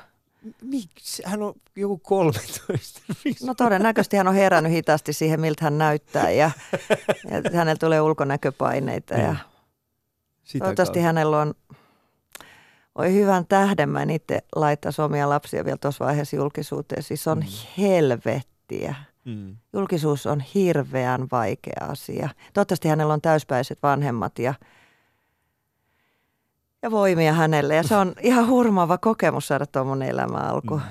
[0.63, 1.23] Miksi?
[1.27, 3.01] Hän on joku 13.
[3.47, 6.51] No todennäköisesti hän on herännyt hitaasti siihen, miltä hän näyttää ja,
[7.31, 9.15] ja hänellä tulee ulkonäköpaineita.
[9.15, 9.39] Ja niin.
[10.43, 11.07] Sitä toivottavasti kautta.
[11.07, 11.55] hänellä on
[12.99, 17.03] Oi hyvän tähden, mä itse laittaisi omia lapsia vielä tuossa vaiheessa julkisuuteen.
[17.03, 17.45] Siis on mm.
[17.79, 18.95] helvettiä
[19.29, 19.57] Mm.
[19.73, 22.29] Julkisuus on hirveän vaikea asia.
[22.55, 24.55] Toivottavasti hänellä on täyspäiset vanhemmat ja,
[26.83, 27.75] ja voimia hänelle.
[27.75, 30.77] Ja se on ihan hurmaava kokemus saada tuommoinen elämä alku.
[30.77, 30.83] Mm.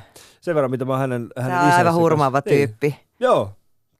[0.41, 2.55] Sen verran, mitä mä hänen, hänen Tämä on aivan hurmaava kanssa.
[2.57, 2.87] tyyppi.
[2.87, 2.99] Niin.
[3.19, 3.51] Joo,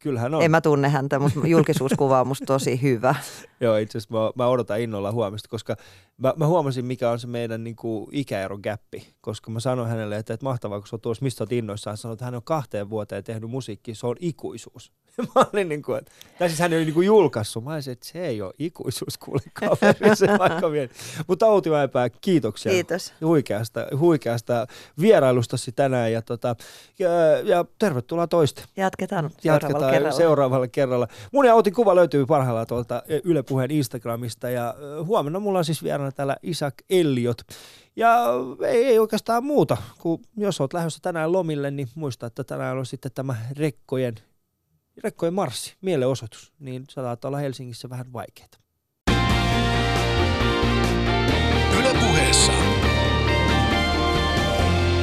[0.08, 0.41] kyllähän on.
[0.41, 3.16] En mä tunne häntä, mutta julkisuuskuva on musta tosi hyvä.
[3.62, 5.76] Joo, itse asiassa mä, mä odotan innolla huomista, koska
[6.18, 10.18] mä, mä huomasin, mikä on se meidän niin kuin, ikäeron gappi, koska mä sanoin hänelle,
[10.18, 12.89] että, että mahtavaa, kun sä oot tuossa, mistä oot innoissaan, sanoin, että hän on kahteen
[12.89, 14.91] vuoteen tehnyt musiikkia, se on ikuisuus.
[15.36, 18.07] mä olin niin kuin, että, tai siis hän oli niin kuin julkaissut, mä olisin, että
[18.07, 20.89] se ei ole ikuisuus, kuule kaveri, se vaikka vielä.
[21.28, 22.72] Mutta Outi Mäenpää, kiitoksia.
[22.72, 23.13] Kiitos.
[23.22, 24.68] Huikeasta, huikeasta
[25.01, 26.55] vierailustasi tänään ja, tota,
[26.99, 27.09] ja,
[27.43, 28.63] ja tervetuloa toiste.
[28.78, 30.18] Jatketaan seuraavalla Jatketaan kerralla.
[30.18, 31.07] seuraavalla kerralla.
[31.32, 35.84] Mun ja Outin kuva löytyy parhaillaan tuolta Yle Puheen Instagramista ja huomenna mulla on siis
[35.84, 37.41] vieraana täällä Isak Elliot.
[37.95, 38.26] Ja
[38.68, 42.86] ei, ei oikeastaan muuta, kun jos oot lähdössä tänään lomille, niin muista, että tänään on
[42.86, 44.15] sitten tämä rekkojen,
[45.04, 48.48] rekkojen marssi, mielenosoitus, niin saattaa olla Helsingissä vähän vaikeaa.
[51.80, 52.54] Yle puheessa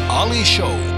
[0.09, 0.94] Ali Show.